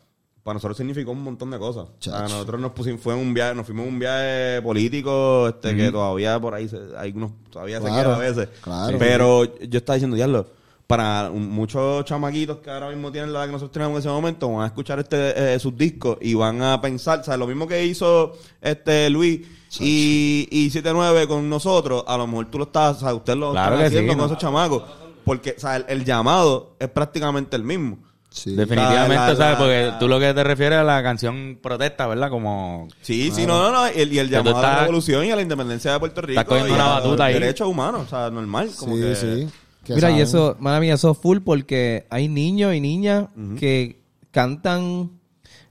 [0.44, 1.88] para nosotros significó un montón de cosas.
[2.00, 2.22] Chacho.
[2.24, 6.54] nosotros nos pusimos, fue un viaje, nos fuimos un viaje político, este, que todavía por
[6.54, 8.50] ahí se, hay unos, todavía se queda a veces.
[8.62, 8.98] claro.
[9.00, 10.46] Pero yo estaba diciendo, diablo,
[10.86, 14.52] para muchos chamaquitos que ahora mismo tienen la edad que nosotros teníamos en ese momento,
[14.52, 17.66] van a escuchar este eh, sus discos y van a pensar, o sea, lo mismo
[17.66, 19.48] que hizo este Luis
[19.80, 23.52] y, y 79 con nosotros, a lo mejor tú lo estás, o sea, usted lo
[23.52, 24.26] Claro está que sí, haciendo con ¿no?
[24.26, 24.84] esos chamacos.
[25.24, 27.98] Porque, o sea, el, el llamado es prácticamente el mismo.
[28.34, 28.56] Sí.
[28.56, 29.58] Definitivamente, La- la- ¿sabes?
[29.58, 32.32] Porque la- tú lo que te refieres a la canción protesta, ¿verdad?
[32.32, 32.88] Como...
[33.02, 33.88] Sí, sí, no, no, no.
[33.96, 36.40] Y el, y el llamado a la revolución y a la independencia de Puerto Rico.
[36.42, 37.36] estás cogiendo y una batuta ahí.
[37.36, 38.72] Derechos humanos, o sea, normal.
[38.78, 39.48] Como sí, que, sí.
[39.86, 43.26] Que Mira, y eso, mala mía, eso es full porque hay niños y niñas
[43.60, 45.12] que cantan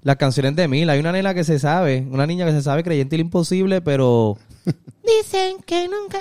[0.03, 0.89] las canciones de Mil.
[0.89, 4.37] Hay una nena que se sabe, una niña que se sabe creyente el imposible, pero
[4.65, 6.19] dicen que nunca.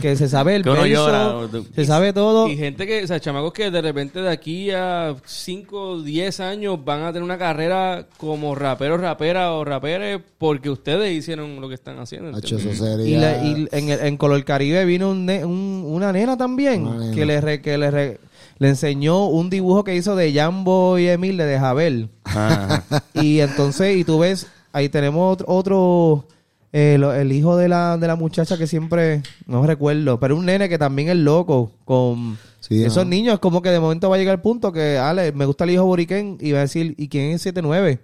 [0.00, 1.64] Que se sabe el Que uno verso, llora.
[1.74, 2.48] se sabe todo.
[2.48, 6.84] Y gente que, o sea, chamacos que de repente de aquí a 5, 10 años
[6.84, 11.74] van a tener una carrera como raperos, raperas o raperes porque ustedes hicieron lo que
[11.74, 12.36] están haciendo.
[12.36, 12.76] Hacho, ¿entiendes?
[12.80, 13.06] eso sería...
[13.08, 16.86] Y, la- y en, el- en Color Caribe vino un ne- un- una nena también
[16.86, 17.14] Una nena.
[17.14, 18.20] que le re- que le, re-
[18.58, 22.10] le enseñó un dibujo que hizo de Jambo y Emil de Jabel.
[22.24, 22.84] Ajá.
[23.14, 26.28] Y entonces, y tú ves, ahí tenemos otro, otro,
[26.76, 30.44] eh, lo- el hijo de la, de la muchacha que siempre, no recuerdo, pero un
[30.46, 33.08] nene que también es loco con Sí, esos ajá.
[33.10, 35.70] niños, como que de momento va a llegar el punto que, Ale, me gusta el
[35.70, 38.00] hijo Boriquén y va a decir, ¿y quién es 79?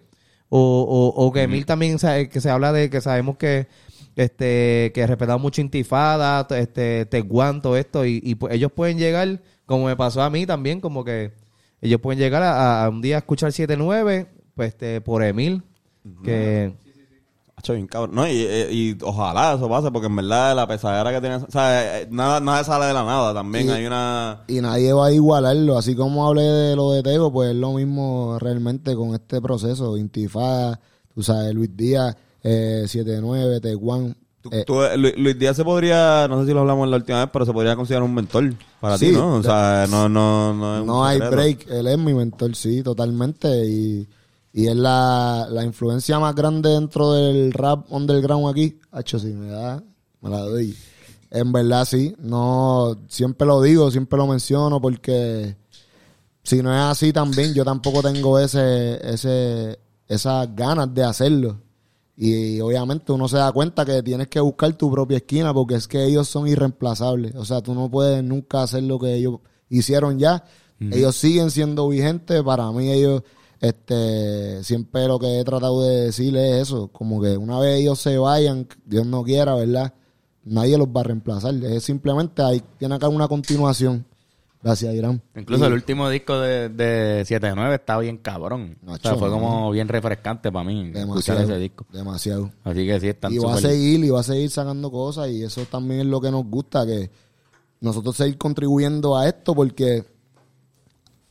[0.50, 0.60] O,
[1.16, 3.66] o, o que Emil también, sabe- que se habla de que sabemos que
[4.16, 9.40] este que respetamos mucho Intifada, este Teguán, todo esto, y, y pues ellos pueden llegar,
[9.66, 11.32] como me pasó a mí también, como que
[11.80, 15.62] ellos pueden llegar a, a un día a escuchar 7-9, pues este, por Emil,
[16.24, 16.72] que
[17.60, 18.14] Hacho, bien cabrón.
[18.14, 21.36] No, y, y- y ojalá eso pase, porque en verdad la pesadera que tiene...
[21.36, 23.34] O sea, eh, nada, nada sale de la nada.
[23.34, 24.44] También Y- hay una...
[24.48, 25.76] Y nadie va a igualarlo.
[25.76, 29.98] Así como hablé de lo de Tego, pues es lo mismo realmente con este proceso.
[29.98, 30.80] Intifada,
[31.14, 34.16] tú sabes, Luis Díaz, eh, 7-9, Teguán.
[34.50, 37.28] Eh, eh, Luis, Luis Díaz se podría, no sé si lo hablamos la última vez,
[37.30, 39.34] pero se podría considerar un mentor para Sí, ti, ¿no?
[39.34, 41.66] O sea, no, no, no es un no hay break.
[41.70, 43.48] Él es mi mentor, sí, totalmente.
[43.66, 44.08] Y,
[44.52, 48.78] y es la, la influencia más grande dentro del rap underground aquí.
[48.90, 49.82] Hacho, si me da,
[50.20, 50.76] me la doy.
[51.30, 52.14] En verdad, sí.
[52.18, 55.56] No, siempre lo digo, siempre lo menciono porque
[56.42, 61.58] si no es así también, yo tampoco tengo ese, ese, esas ganas de hacerlo.
[62.16, 65.88] Y, obviamente uno se da cuenta que tienes que buscar tu propia esquina porque es
[65.88, 67.34] que ellos son irreemplazables.
[67.34, 70.44] O sea, tú no puedes nunca hacer lo que ellos hicieron ya.
[70.78, 72.42] Ellos siguen siendo vigentes.
[72.42, 73.22] Para mí ellos,
[73.60, 76.88] este, siempre lo que he tratado de decirles es eso.
[76.88, 79.92] Como que una vez ellos se vayan, Dios no quiera, ¿verdad?
[80.44, 81.54] Nadie los va a reemplazar.
[81.64, 84.06] Es simplemente, hay, tiene acá una continuación.
[84.62, 85.22] Gracias, Irán.
[85.36, 88.76] Incluso Y- el último disco de, de 7-9 está bien cabrón.
[88.82, 91.06] o sea, Nacho, fue como bien refrescante para mí escuchar
[91.38, 91.86] demasiado, ese disco.
[91.92, 92.50] demasiado.
[92.64, 95.30] Así que sí, están y va a súper- seguir y va a seguir sacando cosas
[95.30, 97.10] y eso también es lo que nos gusta que
[97.80, 100.04] nosotros seguir contribuyendo a esto porque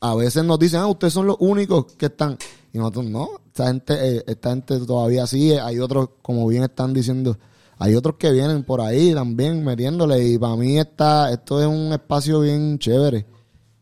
[0.02, 2.38] a veces nos dicen ah ustedes son los únicos que están
[2.74, 6.94] y nosotros no esta gente eh, esta gente todavía sigue hay otros como bien están
[6.94, 7.38] diciendo
[7.78, 11.94] hay otros que vienen por ahí también metiéndole y para mí está esto es un
[11.94, 13.26] espacio bien chévere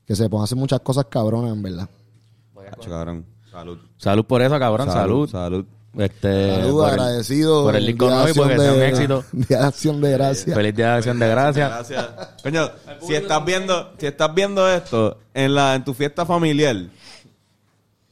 [0.06, 1.90] que se pueden hacer muchas cosas cabronas en verdad
[2.72, 3.26] Hacho, cabrón.
[3.50, 3.80] Salud.
[3.98, 4.92] Salud por eso, cabrón.
[4.92, 5.30] Salud.
[5.30, 5.66] Salud.
[5.98, 9.24] Este, Saludos, por el- agradecido Por el disco nuevo y porque sea un éxito.
[9.32, 11.70] Día de acción de gracias Feliz día de acción de gracias.
[11.70, 12.08] Gracias.
[12.44, 12.70] Coño,
[13.06, 16.76] si estás viendo, si estás viendo esto en la en tu fiesta familiar,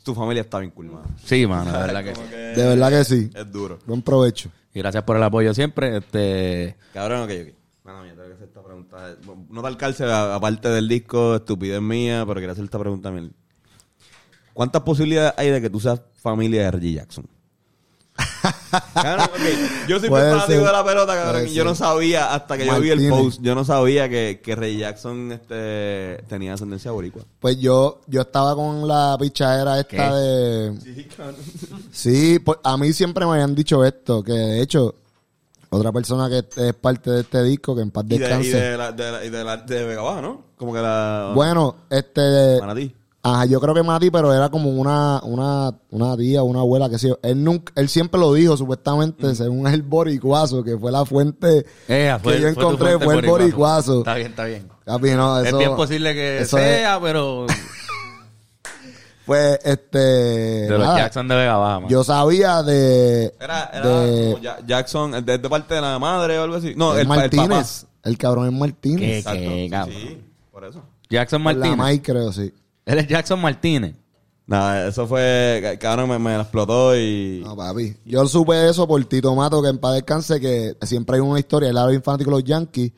[0.04, 1.06] tu familia está bien cool, mano.
[1.24, 2.22] Sí, mano, de verdad que sí.
[2.32, 3.80] de verdad que sí Es duro.
[3.86, 5.98] buen provecho Y gracias por el apoyo siempre.
[5.98, 7.54] Este, Cabrón, ok, ok.
[7.86, 9.16] Mano mía, tengo que hacer esta pregunta.
[9.52, 13.30] No tal cárcel, aparte del disco, estupidez mía, pero quería hacer esta pregunta a mí.
[14.54, 17.28] ¿Cuántas posibilidades hay de que tú seas familia de Reggie Jackson?
[19.88, 20.66] Yo soy Puede fanático ser.
[20.68, 21.48] de la pelota, cabrón.
[21.48, 24.56] Y yo no sabía, hasta que yo vi el post, yo no sabía que, que
[24.56, 27.24] Reggie Jackson este, tenía ascendencia boricua.
[27.40, 30.16] Pues yo, yo estaba con la pichadera esta ¿Qué?
[30.16, 31.06] de...
[31.92, 34.96] Sí, pues a mí siempre me habían dicho esto, que de hecho,
[35.70, 38.58] otra persona que es parte de este disco, que en paz Y de, y descanse.
[38.60, 40.42] de, la, de, la- y de, la- de Vega Baja, ¿no?
[40.58, 41.32] Como que la...
[41.36, 42.60] Bueno, este...
[42.60, 42.94] Manatí.
[43.28, 47.00] Ajá, yo creo que Mati, pero era como una, una, una tía, una abuela, que
[47.00, 47.18] sé yo.
[47.24, 52.16] Él nunca, él siempre lo dijo, supuestamente, según el boricuazo, que fue la fuente eh,
[52.22, 54.00] fue- que yo encontré, fue el boricuazo.
[54.00, 54.68] Está bien, está bien.
[54.86, 57.48] Papi, no, es bien posible que eso es- sea, pero
[59.26, 59.98] Pues, este...
[59.98, 61.88] de los nada, Jackson de Vega Baja.
[61.88, 63.34] Yo sabía de...
[63.40, 66.74] Era, era de- como Ja- Jackson, de, de parte de la madre o algo así.
[66.78, 67.48] No, el, pa- el papá.
[67.48, 67.88] Martínez.
[68.04, 69.00] El, cabrón es Martínez.
[69.00, 69.18] ¿Qué?
[69.18, 69.40] Exacto.
[69.40, 69.96] ¿Qué, Sí, cabrón?
[70.00, 70.84] sí, por eso.
[71.10, 71.78] Jackson Por La Martínez.
[71.80, 72.54] Mai, creo, sí.
[72.86, 73.96] Él es Jackson Martínez.
[74.48, 77.42] Nada, eso fue, ca- cabrón, me, me explotó y...
[77.44, 77.96] No, papi.
[78.06, 81.70] Yo supe eso por Tito Mato, que en paz descanse, que siempre hay una historia.
[81.70, 82.92] Él era bien fanático de los Yankees.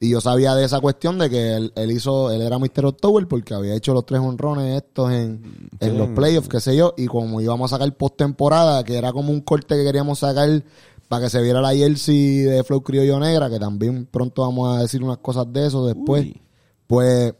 [0.00, 2.86] Y yo sabía de esa cuestión de que él, él hizo, él era Mr.
[2.86, 6.94] October porque había hecho los tres honrones estos en, en los playoffs, qué sé yo.
[6.96, 10.62] Y como íbamos a sacar postemporada, que era como un corte que queríamos sacar
[11.08, 14.82] para que se viera la jersey de Flow Criollo Negra, que también pronto vamos a
[14.82, 16.24] decir unas cosas de eso después.
[16.26, 16.40] Uy.
[16.86, 17.34] Pues,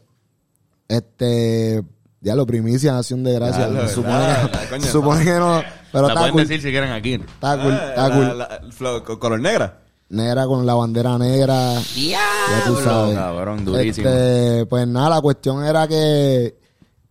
[0.89, 1.81] este,
[2.19, 3.39] ya lo primicia, Nación de
[3.87, 4.35] se supone,
[4.69, 5.61] que, se supone que no,
[5.93, 6.41] pero la está pueden cool.
[6.41, 7.13] decir si quieren aquí.
[7.13, 8.37] Está cool, Ah, está cool.
[8.37, 8.61] la-
[9.19, 9.79] color negra.
[10.09, 11.75] Negra con la bandera negra.
[11.95, 12.19] Ya
[12.65, 13.15] tú sabes.
[13.15, 14.09] cabrón, durísimo.
[14.09, 16.57] Este, pues nada, la cuestión era que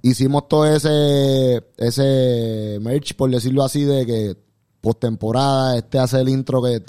[0.02, 4.36] hicimos todo ese, ese merch, por decirlo así, de que
[4.80, 6.80] postemporada, este hace el intro que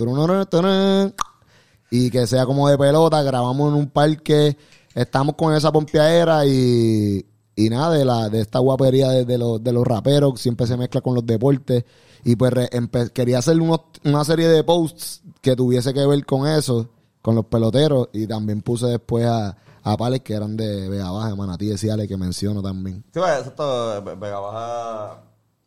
[1.92, 4.58] y que sea como de pelota, grabamos en un parque,
[5.02, 9.64] estamos con esa pompeadera y, y nada, de la, de esta guapería de, de los,
[9.64, 11.86] de los raperos, siempre se mezcla con los deportes.
[12.24, 16.26] Y pues re- empe- quería hacer unos- una serie de posts que tuviese que ver
[16.26, 16.90] con eso,
[17.22, 21.30] con los peloteros, y también puse después a, a Pales que eran de Vega Baja,
[21.30, 23.04] de Manatí, de Ciales, que menciono también.
[23.14, 24.04] Sí, pues, exacto.
[24.04, 25.22] Ve- Vega Baja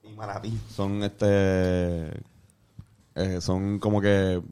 [0.04, 2.08] y Manatí son este...
[3.14, 4.42] eh, son como que...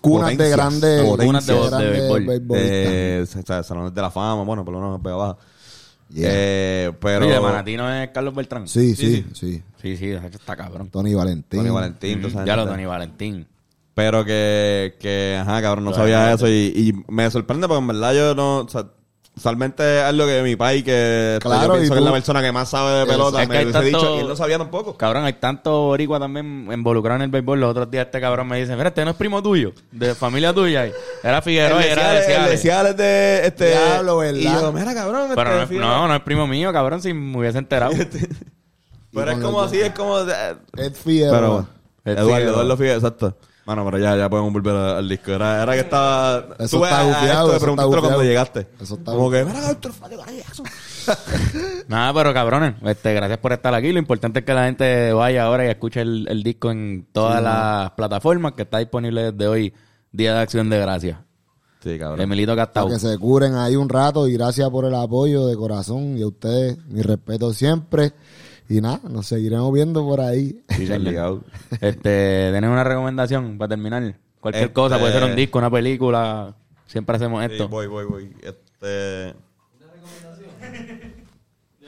[0.00, 0.56] Cunas de Potencias.
[0.56, 4.80] grandes, Cunas de- de grandes eh, sa- sa- salones de la fama, bueno, por lo
[4.80, 5.36] menos Vega Baja.
[6.08, 6.28] Yeah.
[6.32, 7.24] Eh, pero...
[7.26, 8.68] Oye, de Manatí no es Carlos Beltrán.
[8.68, 9.96] Sí, Sí, sí, sí.
[9.96, 10.88] sí, está cabrón.
[10.88, 11.60] Tony Valentín.
[11.60, 12.66] Tony Valentín, ya lo.
[12.66, 13.46] Tony Valentín.
[13.92, 18.14] Pero que, que ajá, cabrón, no sabía eso y, y me sorprende porque en verdad
[18.14, 18.86] yo no, o sea,
[19.36, 22.52] usualmente es algo que mi pai, que Claro, yo pienso que es la persona que
[22.52, 24.56] más sabe de Es- pelota, es que me hubiese tanto- dicho y él no sabía
[24.58, 24.96] tampoco.
[24.96, 27.60] Cabrón, hay tanto boricua también involucrado en el béisbol.
[27.60, 30.52] Los otros días este cabrón me dice, mira, este no es primo tuyo, de familia
[30.54, 30.86] tuya.
[30.86, 32.62] Y Era Figueroa y era de Ciales- el de Ciales.
[32.62, 33.66] Ciales de este...
[33.68, 34.40] Diablo, ¿verdad?
[34.40, 37.12] Y yo, mira, cabrón, Pero no este es, no, no es primo mío, cabrón, si
[37.12, 37.92] me hubiese enterado.
[39.14, 40.18] Pero es como así, es como...
[40.20, 41.38] eh, Ed Figueroa.
[41.38, 41.66] Pero,
[42.04, 42.52] El Eduardo, Figueroa.
[42.52, 43.36] Eduardo Figueroa, exacto.
[43.66, 45.32] Bueno, pero ya, ya podemos volver al, disco.
[45.32, 46.54] Era, era que estaba...
[46.60, 48.68] Eso tú está gufiado, eso está cuando llegaste.
[48.80, 49.44] Eso está Como que.
[51.88, 53.90] Nada, pero cabrones, este, gracias por estar aquí.
[53.90, 57.42] Lo importante es que la gente vaya ahora y escuche el, el disco en todas
[57.42, 59.74] las plataformas que está disponible desde hoy,
[60.12, 61.18] Día de Acción de Gracias.
[61.82, 62.20] Sí, cabrón.
[62.20, 62.88] Emilito Castau.
[62.88, 66.28] Que se curen ahí un rato y gracias por el apoyo de corazón y a
[66.28, 68.12] ustedes mi respeto siempre.
[68.68, 70.62] Y nada, nos seguiremos viendo por ahí.
[70.70, 70.86] Sí.
[71.80, 74.14] Este, ¿tenés una recomendación para terminar?
[74.40, 76.54] Cualquier Este- cosa, puede ser un disco, una película.
[76.86, 77.68] Siempre hacemos Sí, esto.
[77.68, 78.32] voy, voy, voy.
[78.42, 78.86] Este...
[78.86, 79.34] De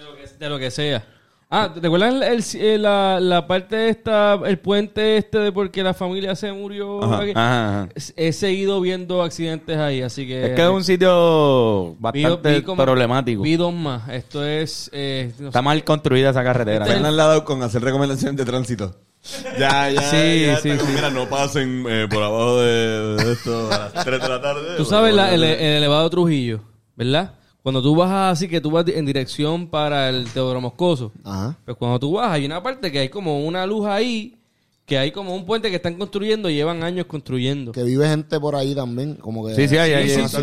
[0.03, 1.05] lo que, de lo que sea.
[1.51, 5.83] Ah, ¿te acuerdas el- el- eh, la, la parte esta, el puente este de porque
[5.83, 7.03] la familia se murió?
[7.03, 7.31] Ajá, aquí?
[7.35, 7.89] Ajá, ajá.
[8.17, 10.45] He seguido viendo accidentes ahí, así que...
[10.49, 13.43] Es que es un sitio vi- bastante vi como- problemático.
[13.43, 14.07] Vi dos más.
[14.11, 14.91] Esto es...
[14.93, 15.65] eh, no Está sé.
[15.65, 16.85] mal construida esa carretera.
[16.85, 18.95] Este- Fernan le ha dado con hacer recomendaciones de tránsito.
[19.59, 20.03] Ya, ya.
[20.03, 20.71] Sí, ya sí.
[20.95, 24.77] Mira, no pasen eh, por abajo de, de esto a las 3 de la tarde.
[24.77, 26.61] Tú sabes la- el, el elevado Trujillo,
[26.95, 27.33] ¿verdad?
[27.69, 31.13] Cuando tú vas así que tú vas en dirección para el Teodoro Moscoso.
[31.23, 31.55] Ajá.
[31.67, 34.39] Pues cuando tú vas, hay una parte que hay como una luz ahí,
[34.87, 37.73] que hay como un puente que están construyendo, llevan años construyendo.
[37.73, 39.55] Que vive gente por ahí también, como que...
[39.55, 40.39] Sí, sí, hay, hay, sí, sí.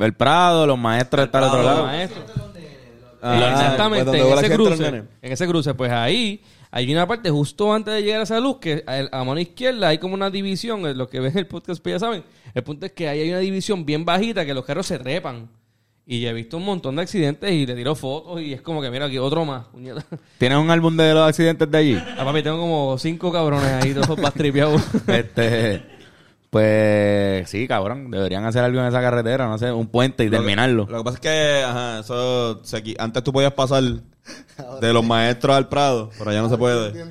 [0.00, 1.84] El Prado, los maestros están al otro Los lado.
[1.84, 2.24] maestros.
[3.22, 4.86] Ah, Exactamente, pues en ese los cruce.
[5.22, 6.42] En ese cruce, pues ahí
[6.72, 9.86] hay una parte justo antes de llegar a esa luz que a, a mano izquierda
[9.86, 12.24] hay como una división, eh, lo que ven en el podcast pues ya saben.
[12.54, 15.48] El punto es que ahí hay una división bien bajita que los carros se trepan.
[16.08, 18.80] Y ya he visto un montón de accidentes y le tiro fotos y es como
[18.80, 19.66] que mira aquí otro más.
[19.66, 20.04] puñeta.
[20.38, 21.98] ¿Tienes un álbum de los accidentes de allí?
[22.16, 24.80] Ah, papi, tengo como cinco cabrones ahí, todos más tripeados.
[25.08, 25.82] este,
[26.50, 28.10] pues sí, cabrón.
[28.10, 30.86] Deberían hacer algo en esa carretera, no sé, un puente y Lo que- terminarlo.
[30.88, 33.82] Lo que pasa es que, ajá, eso, se antes tú podías pasar
[34.80, 37.04] de los maestros al Prado, pero ya no se Estoy puede.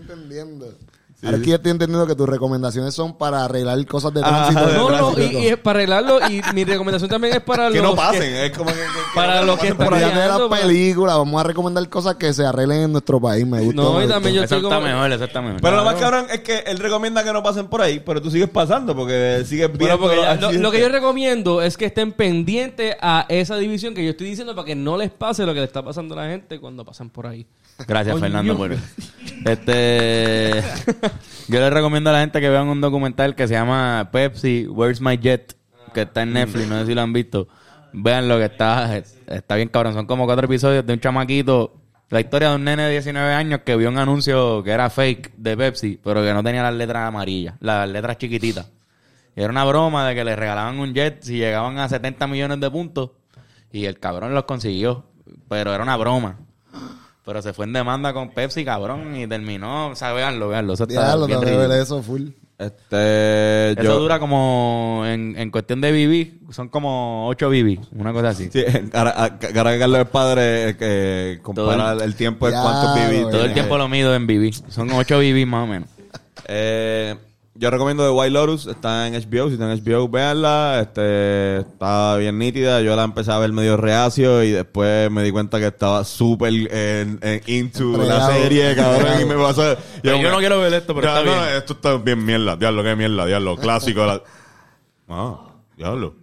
[1.15, 1.27] Entendiendo.
[1.27, 4.49] Ahora es que yo estoy entendiendo que tus recomendaciones son para arreglar cosas de Ajá,
[4.51, 4.67] tránsito.
[4.67, 6.19] de No, no, y, y es para arreglarlo.
[6.29, 8.77] Y mi recomendación también es para Que los no pasen, que- es como que...
[8.77, 8.85] que-
[9.15, 10.05] para que los que están por allá.
[10.07, 13.19] Olvídate de guiando, las para- películas, vamos a recomendar cosas que se arreglen en nuestro
[13.19, 13.45] país.
[13.47, 13.81] Me gusta.
[13.81, 14.81] No, y también yo estoy está como...
[14.81, 15.61] mejor, eso está mejor.
[15.61, 18.29] Pero lo más cabrón es que él recomienda que no pasen por ahí, pero tú
[18.29, 21.77] sigues pasando porque sigues Bueno, viendo porque los ya- lo, lo que yo recomiendo es
[21.77, 25.45] que estén pendientes a esa división que yo estoy diciendo para que no les pase
[25.45, 27.45] lo que le está pasando a la gente cuando pasan por ahí.
[27.87, 28.19] Gracias.
[28.19, 28.71] Fernando, por
[29.45, 30.63] Este.
[31.47, 35.01] Yo les recomiendo a la gente que vean un documental que se llama Pepsi, Where's
[35.01, 35.55] My Jet?
[35.93, 37.47] Que está en Netflix, no sé si lo han visto.
[37.93, 38.97] Vean lo que está.
[38.97, 39.93] Está bien cabrón.
[39.93, 41.81] Son como cuatro episodios de un chamaquito.
[42.09, 45.33] La historia de un nene de 19 años que vio un anuncio que era fake
[45.37, 48.71] de Pepsi, pero que no tenía las letras amarillas, las letras chiquititas.
[49.35, 52.59] Y era una broma de que le regalaban un jet si llegaban a 70 millones
[52.59, 53.11] de puntos.
[53.71, 55.05] Y el cabrón los consiguió.
[55.49, 56.37] Pero era una broma.
[57.25, 59.87] Pero se fue en demanda con Pepsi, cabrón, y terminó.
[59.87, 60.73] O sea, véanlo, véanlo.
[60.73, 61.73] Eso está bien tengo que ver ridículo.
[61.73, 62.27] eso full.
[62.57, 63.99] Este, Eso yo...
[63.99, 68.49] dura como, en, en cuestión de BB, son como 8 BB, una cosa así.
[68.49, 68.63] Sí,
[68.93, 73.23] ahora ahora que Carlos es padre, eh, que compara el, tiempo de Ya, cuántos güey.
[73.23, 74.53] Todo el tiempo lo mido en BB.
[74.69, 75.89] Son 8 BB más o menos.
[76.47, 77.15] Eh,
[77.57, 82.17] yo recomiendo The White Lotus, está en HBO, si está en HBO, véanla, este, está
[82.17, 85.67] bien nítida, yo la empecé a ver medio reacio y después me di cuenta que
[85.67, 89.61] estaba súper en, en- into la serie, cabrón, y me pasó...
[90.01, 91.55] Pero yo como no quiero ver esto, pero ya, está no, bien.
[91.57, 94.01] esto está bien mierda, diablo, qué mierda, diablo, clásico.
[94.01, 94.21] de la-
[95.07, 95.37] Ah,
[95.77, 96.15] diablo.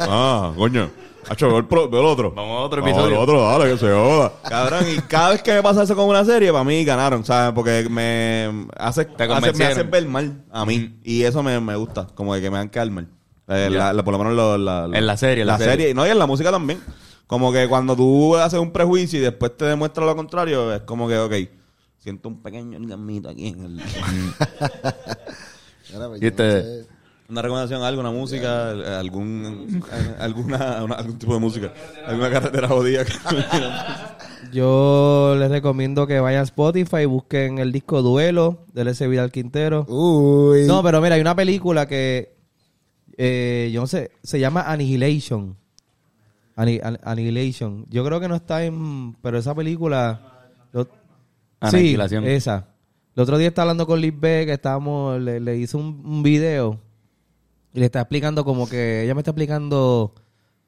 [0.00, 0.88] Ah, coño.
[1.28, 2.32] Hacho, veo el, pro- veo el otro.
[2.32, 3.16] Vamos a otro Vamos episodio.
[3.16, 4.32] al otro, dale, que se joda.
[4.48, 7.52] Cabrón, y cada vez que me pasa eso con una serie, para mí ganaron, ¿sabes?
[7.54, 9.72] Porque me hace, hace- me convencieron.
[9.72, 10.98] hace ver mal a mí.
[11.04, 13.08] Y eso me, me gusta, como de que me dan quedar mal.
[13.48, 13.78] Eh, Ya.
[13.78, 15.72] la- la- por lo menos lo- la, En la serie, la La, serie.
[15.72, 15.94] serie.
[15.94, 16.80] No, y en la música también.
[17.26, 21.08] Como que cuando tú haces un prejuicio y después te demuestra lo contrario, es como
[21.08, 21.32] que, ok,
[21.98, 23.70] siento un pequeño orgasmito aquí en el...
[25.92, 26.44] Mira, pues, ¿Y este?
[26.44, 26.86] no sé.
[27.34, 29.82] Una recomendación, alguna música, eh, algún,
[30.20, 31.72] alguna, una- algún tipo de música,
[32.06, 33.02] alguna carretera jodida.
[34.52, 39.08] Yo les recomiendo que vayan a Spotify y busquen el disco Duelo del S.
[39.08, 39.84] Vidal Quintero.
[39.88, 40.64] Uy.
[40.68, 42.36] No, pero mira, hay una película que
[43.16, 45.56] eh, yo no sé, se llama Annihilation.
[46.54, 47.84] Ani- An- Annihilation.
[47.90, 50.86] Yo creo que no está en, pero esa película lo-.
[51.72, 51.96] Sí,
[52.28, 52.68] esa.
[53.16, 56.22] El otro día estaba hablando con Liz B, que estábamos, le, le hice un, un
[56.22, 56.78] video
[57.74, 60.14] y le está explicando como que, ella me está explicando,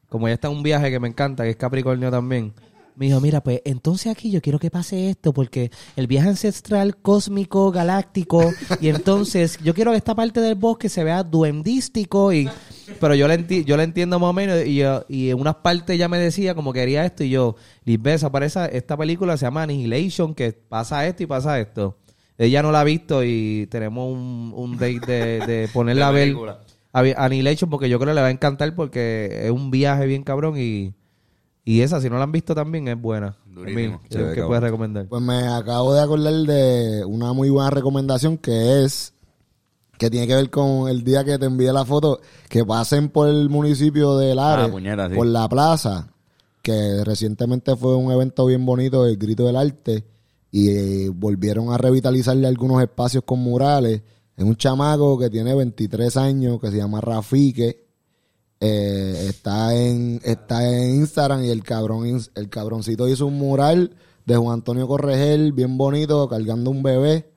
[0.08, 2.52] como ella está en un viaje que me encanta, que es Capricornio también.
[2.96, 6.96] Me dijo, mira, pues entonces aquí yo quiero que pase esto, porque el viaje ancestral
[6.96, 12.48] cósmico, galáctico, y entonces yo quiero que esta parte del bosque se vea duendístico, y
[12.98, 15.56] pero yo le, enti- yo le entiendo más o menos, y, yo- y en unas
[15.56, 19.64] partes ella me decía como quería esto, y yo, Lisbeth, aparece esta película se llama
[19.64, 21.98] Annihilation, que pasa esto y pasa esto.
[22.38, 26.34] Ella no la ha visto y tenemos un, un date de, de ponerla a ver.
[27.16, 30.54] Annihilation porque yo creo que le va a encantar porque es un viaje bien cabrón
[30.58, 30.94] y,
[31.64, 33.36] y esa, si no la han visto también, es buena.
[33.46, 34.00] Durísimo.
[34.08, 34.46] Que cabrón.
[34.48, 35.06] puedes recomendar.
[35.08, 39.12] Pues me acabo de acordar de una muy buena recomendación que es
[39.98, 42.20] que tiene que ver con el día que te envié la foto,
[42.50, 45.14] que pasen por el municipio de Lares, Ah, sí.
[45.14, 46.08] por la plaza,
[46.60, 50.04] que recientemente fue un evento bien bonito, el Grito del Arte,
[50.50, 54.02] y eh, volvieron a revitalizarle algunos espacios con murales.
[54.36, 57.86] Es un chamaco que tiene 23 años, que se llama Rafique.
[58.60, 64.36] Eh, está en está en Instagram y el cabrón el cabroncito hizo un mural de
[64.36, 67.30] Juan Antonio Corregel bien bonito cargando un bebé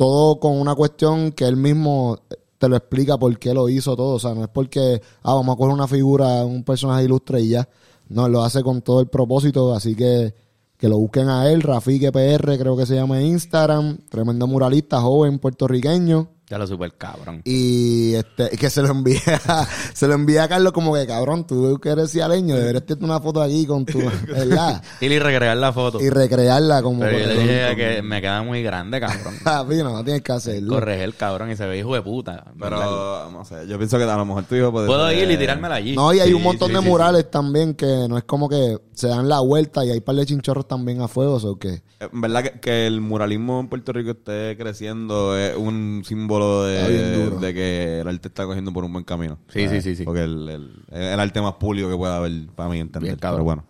[0.00, 2.20] todo con una cuestión que él mismo
[2.56, 4.14] te lo explica por qué lo hizo todo.
[4.14, 7.48] O sea, no es porque, ah, vamos a coger una figura, un personaje ilustre y
[7.50, 7.68] ya.
[8.08, 10.34] No, lo hace con todo el propósito, así que
[10.80, 15.38] que lo busquen a él, Rafique PR, creo que se llama Instagram, tremendo muralista, joven,
[15.38, 16.30] puertorriqueño.
[16.50, 17.42] Ya lo super cabrón.
[17.44, 19.20] Y este, que se lo envía,
[19.94, 23.20] se lo envía a Carlos como que cabrón, tú que eres cialeño, deberías tener una
[23.20, 24.82] foto aquí con tu, ¿verdad?
[25.00, 26.00] Y le recrear la foto.
[26.00, 29.34] Y recrearla como Pero yo le con- dije con- que me queda muy grande, cabrón.
[29.44, 30.74] Papi, no, no tienes que hacerlo.
[30.74, 32.44] Corregir el cabrón y se ve hijo de puta.
[32.58, 35.36] Pero, no sé, yo pienso que a lo mejor tu hijo puede Puedo ir y
[35.36, 35.94] tirármela allí.
[35.94, 38.48] No, y hay Sí, un montón sí, de sí, murales también que no es como
[38.48, 41.82] que se dan la vuelta y hay par de chinchorros también a fuego, o que
[42.00, 47.40] En verdad que, que el muralismo en Puerto Rico esté creciendo es un símbolo Está
[47.40, 49.38] de, que el arte está cogiendo por un buen camino.
[49.48, 50.04] Sí, sí, sí, sí.
[50.04, 53.10] Porque el, el, es el arte más público que pueda haber para mí entender.
[53.10, 53.36] Bien, cabrón.
[53.38, 53.64] Pero bueno.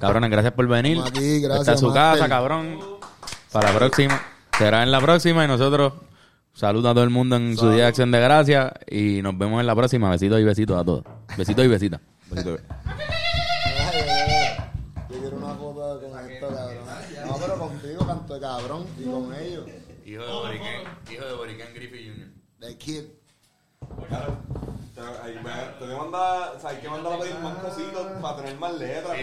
[0.00, 0.98] Cabrones, gracias por venir.
[1.04, 2.18] Aquí, gracias, Esta es su Master.
[2.18, 2.78] casa, cabrón.
[3.52, 4.20] Para la próxima.
[4.58, 5.92] Será en la próxima y nosotros
[6.54, 9.60] saludos a todo el mundo en su día de acción de gracia y nos vemos
[9.60, 10.10] en la próxima.
[10.10, 11.04] Besitos y besitos a todos.
[11.36, 12.00] Besitos y besitas.
[12.30, 12.56] Besito.
[15.10, 16.78] Yo quiero una foto con esto, cabrón.
[17.26, 19.64] No, pero contigo, canto de cabrón, y con ellos.
[20.04, 20.68] Hijo de Borican,
[21.12, 22.28] hijo de Borican Griffith Jr.
[22.66, 23.04] The Kid.
[24.96, 28.58] Te voy a mandar, o sea, hay que mandar a pedir más cositas para tener
[28.58, 29.16] más letras.